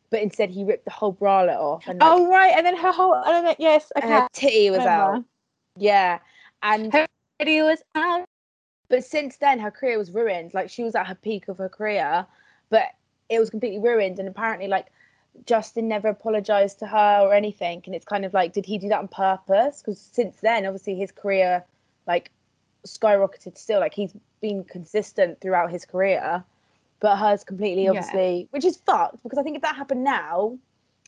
[0.09, 2.91] but instead he ripped the whole bralette off and like, Oh right, and then her
[2.91, 3.13] whole.
[3.13, 3.55] I don't know.
[3.59, 4.13] Yes, and okay.
[4.13, 5.15] her titty was remember.
[5.17, 5.25] out.
[5.77, 6.19] Yeah.
[6.61, 7.05] And Her
[7.39, 8.25] video was out.
[8.89, 10.53] but since then her career was ruined.
[10.53, 12.25] Like she was at her peak of her career,
[12.69, 12.87] but
[13.29, 14.87] it was completely ruined and apparently like
[15.45, 17.81] Justin never apologized to her or anything.
[17.85, 19.81] And it's kind of like, did he do that on purpose?
[19.81, 21.63] Because since then, obviously his career
[22.07, 22.31] like
[22.87, 23.79] skyrocketed still.
[23.79, 26.43] Like he's been consistent throughout his career.
[26.99, 27.89] But hers completely Yeah.
[27.91, 30.57] obviously which is fucked because I think if that happened now,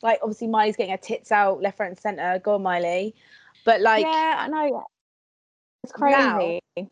[0.02, 3.16] like obviously Miley's getting her tits out left, right, and centre, go on Miley.
[3.64, 4.86] But like yeah, I know.
[5.84, 6.90] It's Now- crazy.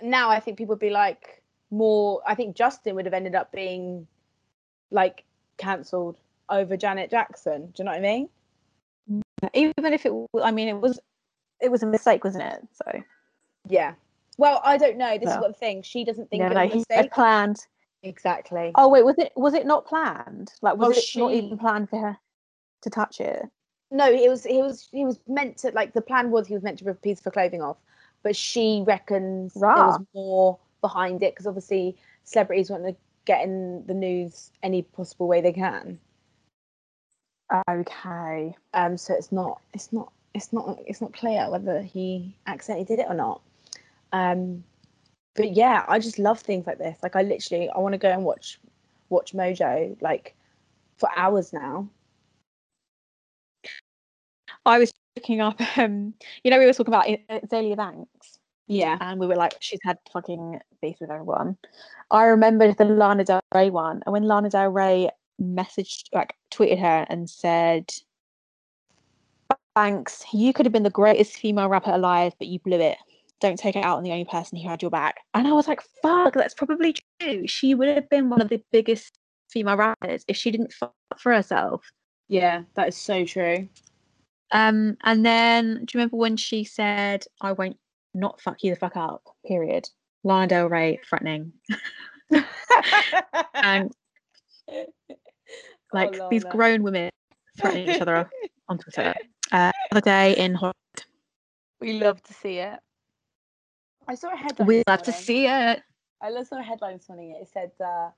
[0.00, 2.22] now I think people would be like more.
[2.26, 4.06] I think Justin would have ended up being
[4.90, 5.24] like
[5.58, 6.16] cancelled
[6.48, 7.66] over Janet Jackson.
[7.66, 8.28] Do you know what I mean?
[9.54, 10.98] Even if it, I mean, it was,
[11.60, 12.60] it was a mistake, wasn't it?
[12.72, 13.00] So
[13.68, 13.94] Yeah.
[14.38, 15.12] Well, I don't know.
[15.18, 15.82] This is Well, what the thing.
[15.82, 17.12] She doesn't think yeah, it no, was a mistake.
[17.12, 17.58] planned.
[18.02, 18.72] Exactly.
[18.74, 20.52] Oh wait, was it was it not planned?
[20.62, 22.18] Like was Oh, it not even planned for her
[22.82, 23.42] to touch it?
[23.90, 24.44] No, it was.
[24.44, 24.88] He was.
[24.92, 25.70] He was meant to.
[25.70, 27.78] Like the plan was, he was meant to rip a piece of her clothing off,
[28.22, 32.94] but she reckons there was more behind it because obviously celebrities want to
[33.24, 35.98] get in the news any possible way they can.
[37.68, 38.56] Okay.
[38.74, 42.98] um so it's not it's not it's not it's not clear whether he accidentally did
[42.98, 43.40] it or not
[44.12, 44.64] um
[45.34, 48.10] but yeah i just love things like this like i literally i want to go
[48.10, 48.58] and watch
[49.10, 50.34] watch mojo like
[50.96, 51.88] for hours now
[54.64, 55.60] I was looking up.
[55.78, 59.54] Um, you know, we were talking about I- Azealia Banks, yeah and we were like,
[59.60, 61.56] she's had fucking beef with everyone.
[62.10, 65.10] I remembered the Lana Del Rey one, and when Lana Del Rey
[65.40, 67.92] messaged, like, tweeted her and said,
[69.74, 72.96] Thanks, you could have been the greatest female rapper alive, but you blew it.
[73.40, 75.68] Don't take it out on the only person who had your back." And I was
[75.68, 77.46] like, "Fuck, that's probably true.
[77.46, 79.18] She would have been one of the biggest
[79.50, 81.84] female rappers if she didn't fuck for herself."
[82.28, 83.68] yeah that is so true
[84.50, 87.76] Um, and then do you remember when she said, "I won't
[88.14, 89.22] not fuck you the fuck up"?
[89.46, 89.88] Period.
[90.24, 91.52] Lana Del Rey threatening,
[93.54, 93.92] and
[95.92, 97.10] like these grown women
[97.58, 98.28] threatening each other
[98.68, 99.14] on Twitter.
[99.52, 100.74] Uh, the other day in Hollywood,
[101.80, 102.80] we love to see it
[104.08, 105.82] i saw a headline we love to see it.
[106.20, 107.36] I saw a headline this morning.
[107.40, 108.10] It said uh,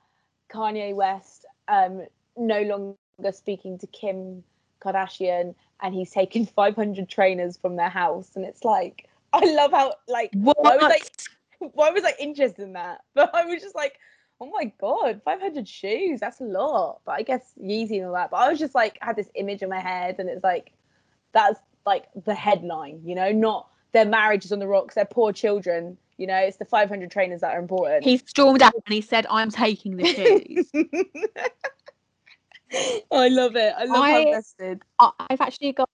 [0.51, 2.07] Kanye West um,
[2.37, 4.45] no longer speaking to Kim
[4.81, 8.31] Kardashian, and he's taken 500 trainers from their house.
[8.37, 10.57] And it's like, I love how like What?
[10.65, 13.03] I was like, why was I interested in that?
[13.15, 13.99] But I was just like,
[14.41, 17.01] oh my god, 500 shoes, that's a lot.
[17.05, 18.31] But I guess Yeezy and all that.
[18.31, 20.73] But I was just like, had this image in my head, and it's like,
[21.33, 25.33] that's like the headline, you know, not their marriage is on the rocks, their poor
[25.33, 25.97] children.
[26.19, 28.05] You know, it's the 500 trainers that are important.
[28.05, 30.69] he stormed out and he said, "I'm taking the shoes."
[33.13, 33.73] I love it.
[33.77, 34.83] I love how I- invested.
[34.99, 35.89] I- I've actually got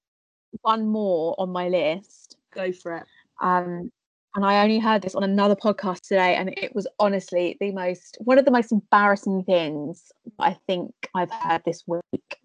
[0.62, 2.36] one more on my list.
[2.53, 3.05] Go for it.
[3.40, 3.90] Um,
[4.35, 8.18] and I only heard this on another podcast today, and it was honestly the most
[8.20, 12.39] one of the most embarrassing things I think I've heard this week.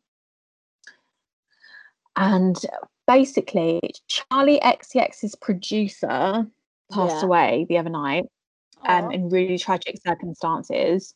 [2.15, 2.55] And
[3.07, 6.45] basically, Charlie XCX's producer
[6.91, 7.25] passed Yeah.
[7.25, 8.25] away the other night
[8.83, 11.15] um, in really tragic circumstances.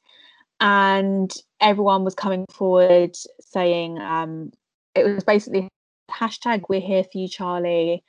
[0.60, 4.52] And everyone was coming forward saying um,
[4.96, 5.68] it was basically
[6.10, 8.04] hashtag we're here for you, Charlie.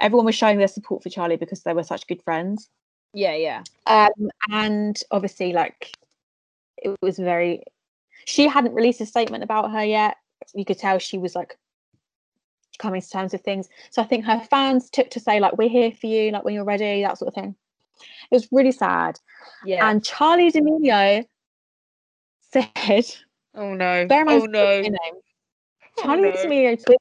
[0.00, 2.68] Everyone was showing their support for Charlie because they were such good friends.
[3.12, 3.62] yeah, yeah.
[3.86, 5.96] Um, and obviously, like,
[6.76, 7.62] it was very,
[8.24, 10.16] she hadn't released a statement about her yet.
[10.54, 11.58] You could tell she was like
[12.78, 13.68] coming to terms with things.
[13.90, 16.54] So I think her fans took to say, like, we're here for you, like, when
[16.54, 17.54] you're ready, that sort of thing.
[18.30, 19.18] It was really sad.
[19.64, 19.88] Yeah.
[19.88, 21.24] And Charlie D'Amelio
[22.52, 23.06] said,
[23.54, 24.06] oh no.
[24.06, 24.80] bear in mind, oh no.
[24.80, 24.94] name.
[25.98, 26.32] Oh, Charlie no.
[26.32, 26.96] D'Amelio tweeted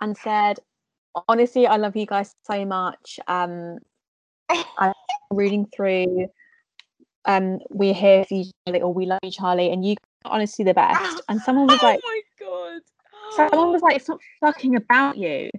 [0.00, 0.58] and said,
[1.28, 3.18] honestly, I love you guys so much.
[3.26, 3.78] Um,
[4.48, 4.92] I'm
[5.30, 6.28] reading through
[7.26, 9.94] um we're here for you charlie or we love you charlie and you
[10.24, 12.80] honestly the best and someone was like oh my god.
[13.50, 15.50] someone was like it's not fucking about you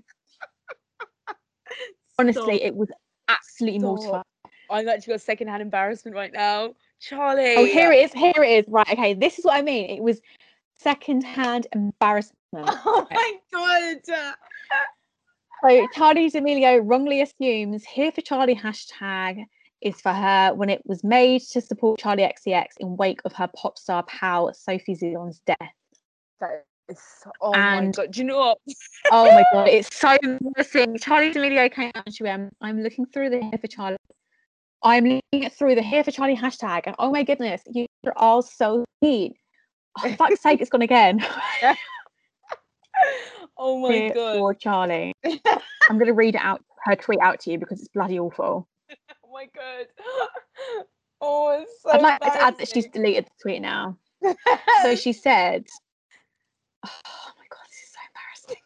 [2.20, 2.66] honestly Stop.
[2.66, 2.90] it was
[3.28, 3.90] absolutely Stop.
[3.90, 4.24] mortifying
[4.70, 6.76] I've actually got secondhand embarrassment right now.
[7.02, 7.56] Charlie.
[7.58, 10.02] oh here it is here it is right okay this is what i mean it
[10.02, 10.22] was
[10.78, 14.02] second-hand embarrassment Oh my god.
[15.64, 19.46] So charlie d'amelio wrongly assumes here for charlie hashtag
[19.82, 23.50] is for her when it was made to support charlie xcx in wake of her
[23.56, 25.58] pop star pal sophie xeon's death
[26.40, 28.12] That is so, oh my And- god.
[28.12, 28.58] Do you know what?
[29.12, 30.98] Oh my god, it's so embarrassing.
[31.00, 33.98] Charlie D'Amelio came out and she went, I'm looking through the Here for Charlie.
[34.84, 37.88] I'm looking through the Here for Charlie hashtag, and oh my goodness, you're
[38.18, 39.34] all so sweet.
[40.00, 41.24] Oh, for fuck's sake, it's gone again.
[43.04, 44.38] Oh, Oh my Here god.
[44.38, 45.14] for Charlie.
[45.46, 48.18] Oh I'm going to read it out, her tweet out to you because it's bloody
[48.18, 48.68] awful.
[49.24, 49.86] Oh my god.
[51.24, 53.96] Oh, it's so I'd like to add that she's deleted the tweet now.
[54.82, 55.68] So she said,
[56.84, 58.64] Oh my god, this is so embarrassing.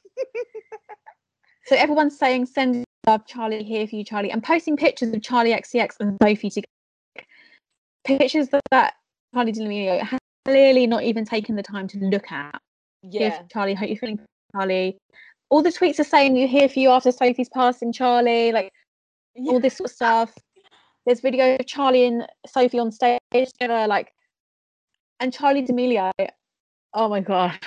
[1.66, 5.52] so everyone's saying, send love, Charlie, here for you, Charlie, and posting pictures of Charlie
[5.52, 7.28] XCX and Sophie together.
[8.06, 8.93] Pictures that, that
[9.34, 12.62] Charlie D'Amelio has clearly not even taken the time to look at.
[13.02, 13.41] Yeah.
[13.52, 14.20] Charlie, hope you're feeling
[14.56, 14.97] Charlie.
[15.49, 18.72] All the tweets are saying you're here for you after Sophie's passing, Charlie, like
[19.38, 20.34] all this sort of stuff.
[21.06, 24.12] There's video of Charlie and Sophie on stage together, like,
[25.20, 26.12] and Charlie D'Amelio.
[26.93, 27.60] Oh my god,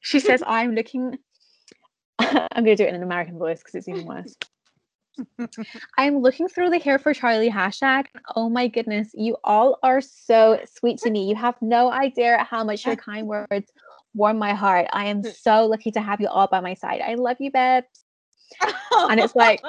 [0.00, 1.18] she says, "I'm looking."
[2.18, 4.36] I'm gonna do it in an American voice because it's even worse.
[5.98, 8.06] I'm looking through the Here for Charlie hashtag.
[8.36, 11.28] Oh my goodness, you all are so sweet to me.
[11.28, 13.70] You have no idea how much your kind words
[14.14, 14.86] warm my heart.
[14.92, 15.30] I am hmm.
[15.30, 17.00] so lucky to have you all by my side.
[17.00, 17.86] I love you, babes.
[18.92, 19.62] And it's like-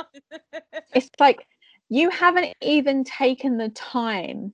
[0.94, 1.46] It's like
[1.90, 4.54] you haven't even taken the time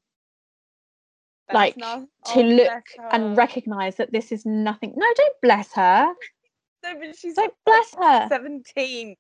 [1.53, 4.93] like, not- to oh, look and recognize that this is nothing.
[4.95, 6.13] No, don't bless her.
[6.83, 8.27] No, but she's Don't like bless her.
[8.29, 9.15] 17.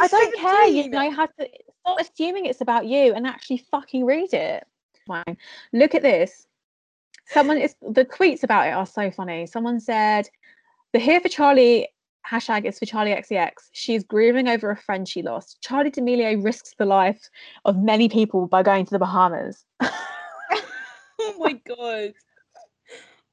[0.00, 0.66] I don't care.
[0.66, 0.90] You 17.
[0.92, 1.48] know how to
[1.80, 4.64] stop assuming it's about you and actually fucking read it.
[5.08, 5.36] Fine.
[5.72, 6.46] Look at this.
[7.26, 9.46] Someone is the tweets about it are so funny.
[9.46, 10.28] Someone said
[10.92, 11.88] the here for Charlie
[12.30, 13.52] hashtag is for Charlie XCX.
[13.72, 15.60] She's grieving over a friend she lost.
[15.60, 17.28] Charlie D'Amelio risks the life
[17.64, 19.64] of many people by going to the Bahamas.
[19.82, 22.14] oh my god.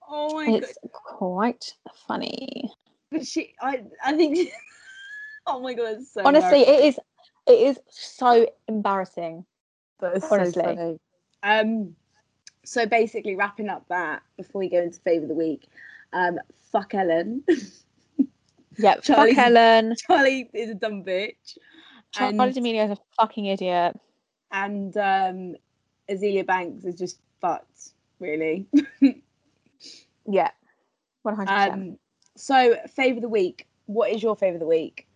[0.08, 0.64] Oh my god.
[0.64, 1.74] It's quite
[2.08, 2.72] funny.
[3.12, 4.52] But she, I, I think.
[5.48, 6.22] oh my god, it's so.
[6.26, 7.00] Honestly, it is
[7.48, 9.46] it is so embarrassing.
[10.00, 10.64] But so honestly.
[10.64, 11.00] funny.
[11.44, 11.96] Um,
[12.64, 15.68] so basically, wrapping up that before we go into favour of the week,
[16.14, 16.40] um,
[16.72, 17.44] fuck Ellen.
[18.80, 19.96] Charlie's- fuck Ellen.
[20.08, 21.58] Charlie is a dumb bitch,
[22.12, 24.00] Charlie and D'Amelio is a fucking idiot.
[24.52, 25.56] and um,
[26.10, 28.66] Azealia Banks is just fucked, really.
[30.32, 30.52] Yeah,
[31.24, 31.74] one hundred percent.
[31.74, 31.98] Um,
[32.38, 33.66] so favour of the week.
[33.88, 35.08] What is your favour of the week?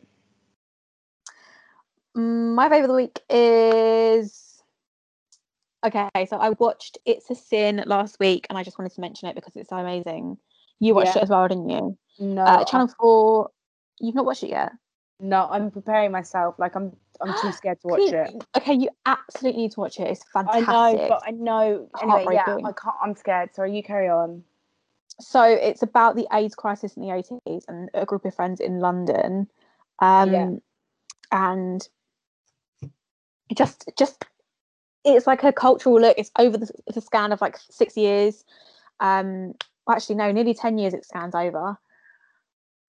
[2.18, 4.53] Mm, My favourite of the week is
[5.84, 6.10] okay.
[6.28, 9.36] So I watched It's a Sin last week, and I just wanted to mention it
[9.36, 10.38] because it's so amazing.
[10.80, 11.22] You watched Yeah.
[11.22, 11.98] it as well, didn't you?
[12.20, 13.50] No, Uh, Channel Four.
[14.00, 14.72] You've not watched it yet.
[15.20, 16.56] no, I'm preparing myself.
[16.58, 18.44] Like I'm, I'm too scared to watch it.
[18.58, 20.08] Okay, you absolutely need to watch it.
[20.08, 20.68] It's fantastic.
[20.70, 21.90] I know, but I know.
[22.02, 22.96] Anyway, yeah, I can't.
[23.02, 23.54] I'm scared.
[23.56, 24.44] Sorry, you carry on.
[25.22, 28.80] so it's about the AIDS crisis in the 80s and a group of friends in
[28.80, 29.48] London.
[30.00, 30.62] Um,
[31.32, 31.88] and
[33.56, 34.26] just just
[35.04, 36.18] it's like a cultural look.
[36.18, 38.44] It's over the, the scan of like six years.
[39.00, 39.54] Um,
[39.90, 41.78] actually, no, nearly 10 years it scans over.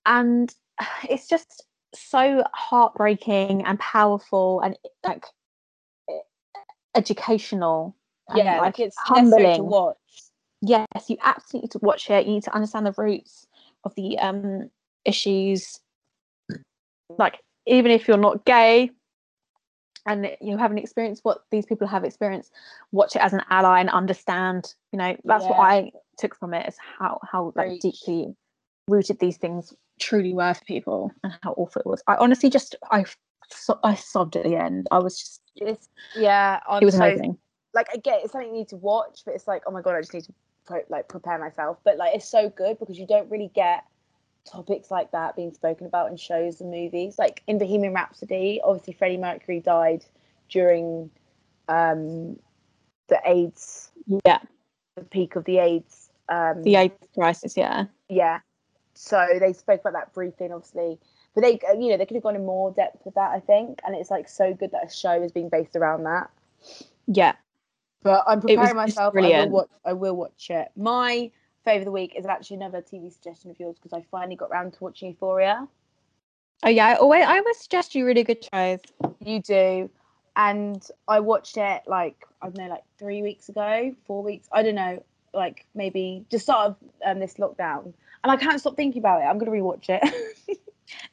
[0.06, 0.54] And
[1.08, 5.24] it's just so heartbreaking and powerful and like
[6.94, 7.96] educational.
[8.28, 9.96] and, yeah, like it's necessary to watch.
[10.60, 12.26] Yes, you absolutely need to watch it.
[12.26, 13.46] You need to understand the roots
[13.84, 14.70] of the um
[15.04, 15.80] issues.
[17.18, 18.90] Like, even if you're not gay
[20.06, 22.52] and you haven't experienced what these people have experienced,
[22.92, 24.74] watch it as an ally and understand.
[24.92, 27.82] You know, that's what I took from it is how how like Preach.
[27.82, 28.34] deeply
[28.88, 32.02] rooted these things truly were for people and how awful it was.
[32.06, 33.04] I honestly just I
[33.50, 34.86] so, I sobbed at the end.
[34.90, 37.38] I was just It's yeah, I'm it was so amazing.
[37.72, 39.96] like I get it's something you need to watch, but it's like, oh my god,
[39.96, 41.78] I just need to like prepare myself.
[41.84, 43.84] But like it's so good because you don't really get
[44.44, 47.18] topics like that being spoken about in shows and movies.
[47.18, 50.04] Like in Bohemian Rhapsody, obviously Freddie Mercury died
[50.48, 51.10] during
[51.68, 52.38] um
[53.08, 53.90] the AIDS
[54.24, 54.40] Yeah,
[54.96, 57.56] the peak of the AIDS um the AIDS crisis.
[57.56, 58.40] Yeah, yeah.
[58.94, 61.00] So they spoke about that briefly, and obviously,
[61.34, 63.40] but they, uh, you know, they could have gone in more depth with that, I
[63.40, 63.80] think.
[63.84, 66.30] And it's like so good that a show is being based around that.
[67.06, 67.34] yeah.
[68.04, 69.14] But I'm preparing myself.
[69.16, 69.68] I will watch.
[69.84, 70.68] I will watch it.
[70.76, 71.30] My
[71.64, 74.50] favorite of the week is actually another TV suggestion of yours because I finally got
[74.50, 75.66] round to watching Euphoria.
[76.62, 78.80] Oh yeah, I always I always suggest you really good shows.
[79.20, 79.90] You do,
[80.36, 84.48] and I watched it like I don't know, like three weeks ago, four weeks.
[84.52, 85.02] I don't know,
[85.32, 87.92] like maybe just start of um, this lockdown,
[88.22, 89.24] and I can't stop thinking about it.
[89.24, 90.58] I'm gonna rewatch it.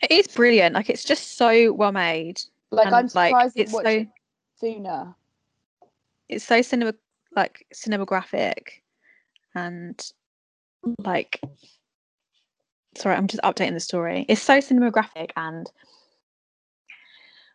[0.02, 0.76] It is brilliant.
[0.76, 2.42] Like it's just so well made.
[2.72, 4.08] like and, I'm surprised it's so it
[4.60, 5.16] sooner.
[6.30, 6.94] it's so cinema
[7.36, 8.82] like cinematographic
[9.56, 10.12] and
[11.00, 11.40] like
[12.98, 14.26] sorry, I'm just updating the story.
[14.28, 15.70] It's so cinematographic and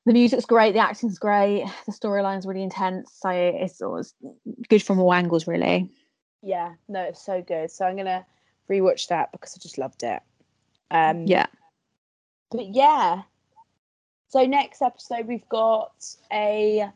[0.05, 3.13] the music's great, the acting's great, the storyline's really intense.
[3.21, 4.15] So it's always
[4.69, 5.91] good from all angles, really.
[6.43, 7.71] Yeah, no, it's so good.
[7.71, 8.25] So I'm gonna
[8.71, 10.21] rewatch that because I just loved it.
[10.91, 11.47] Um, Yeah.
[12.51, 13.23] but yeah.
[14.29, 15.93] So next episode we've got
[16.33, 16.91] a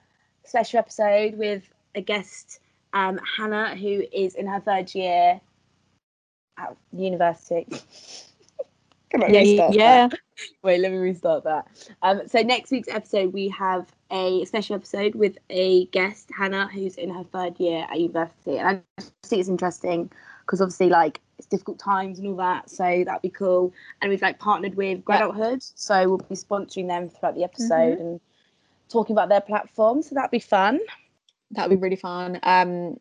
[0.44, 1.62] special episode with
[1.94, 2.60] a guest,
[2.92, 5.40] um, Hannah, who is in her third year
[6.58, 7.66] at university.
[9.12, 10.08] Yeah, yeah.
[10.62, 11.66] Wait, let me restart that.
[12.02, 16.94] Um, so next week's episode, we have a special episode with a guest, Hannah, who's
[16.94, 20.10] in her third year at university, and I just think it's interesting
[20.46, 23.72] because obviously, like, it's difficult times and all that, so that'd be cool.
[24.00, 25.20] And we've like partnered with Yeah.
[25.22, 28.20] Gradulthood, so we'll be sponsoring them throughout the episode and
[28.88, 30.78] talking about their platform, so that'd be fun.
[31.52, 32.38] That would be really fun.
[32.44, 33.00] Um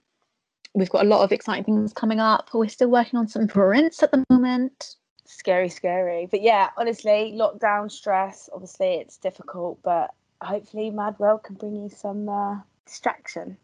[0.74, 2.50] we've got a lot of exciting things coming up.
[2.54, 4.96] We're still working on some prints at the moment.
[5.26, 8.50] Scary, scary, but yeah, honestly, lockdown stress.
[8.54, 10.12] Obviously, it's difficult, but
[10.42, 13.56] hopefully, Madwell can bring you some uh, distraction.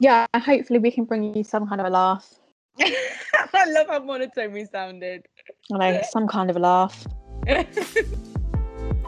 [0.00, 2.34] Yeah, hopefully we can bring you some kind of a laugh.
[2.80, 5.26] I love how monotone we sounded.
[5.72, 7.06] I know, some kind of a laugh.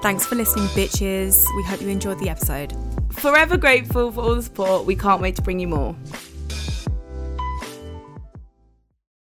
[0.03, 1.45] Thanks for listening, bitches.
[1.57, 2.73] We hope you enjoyed the episode.
[3.13, 4.87] Forever grateful for all the support.
[4.87, 5.97] We can't wait to bring you more.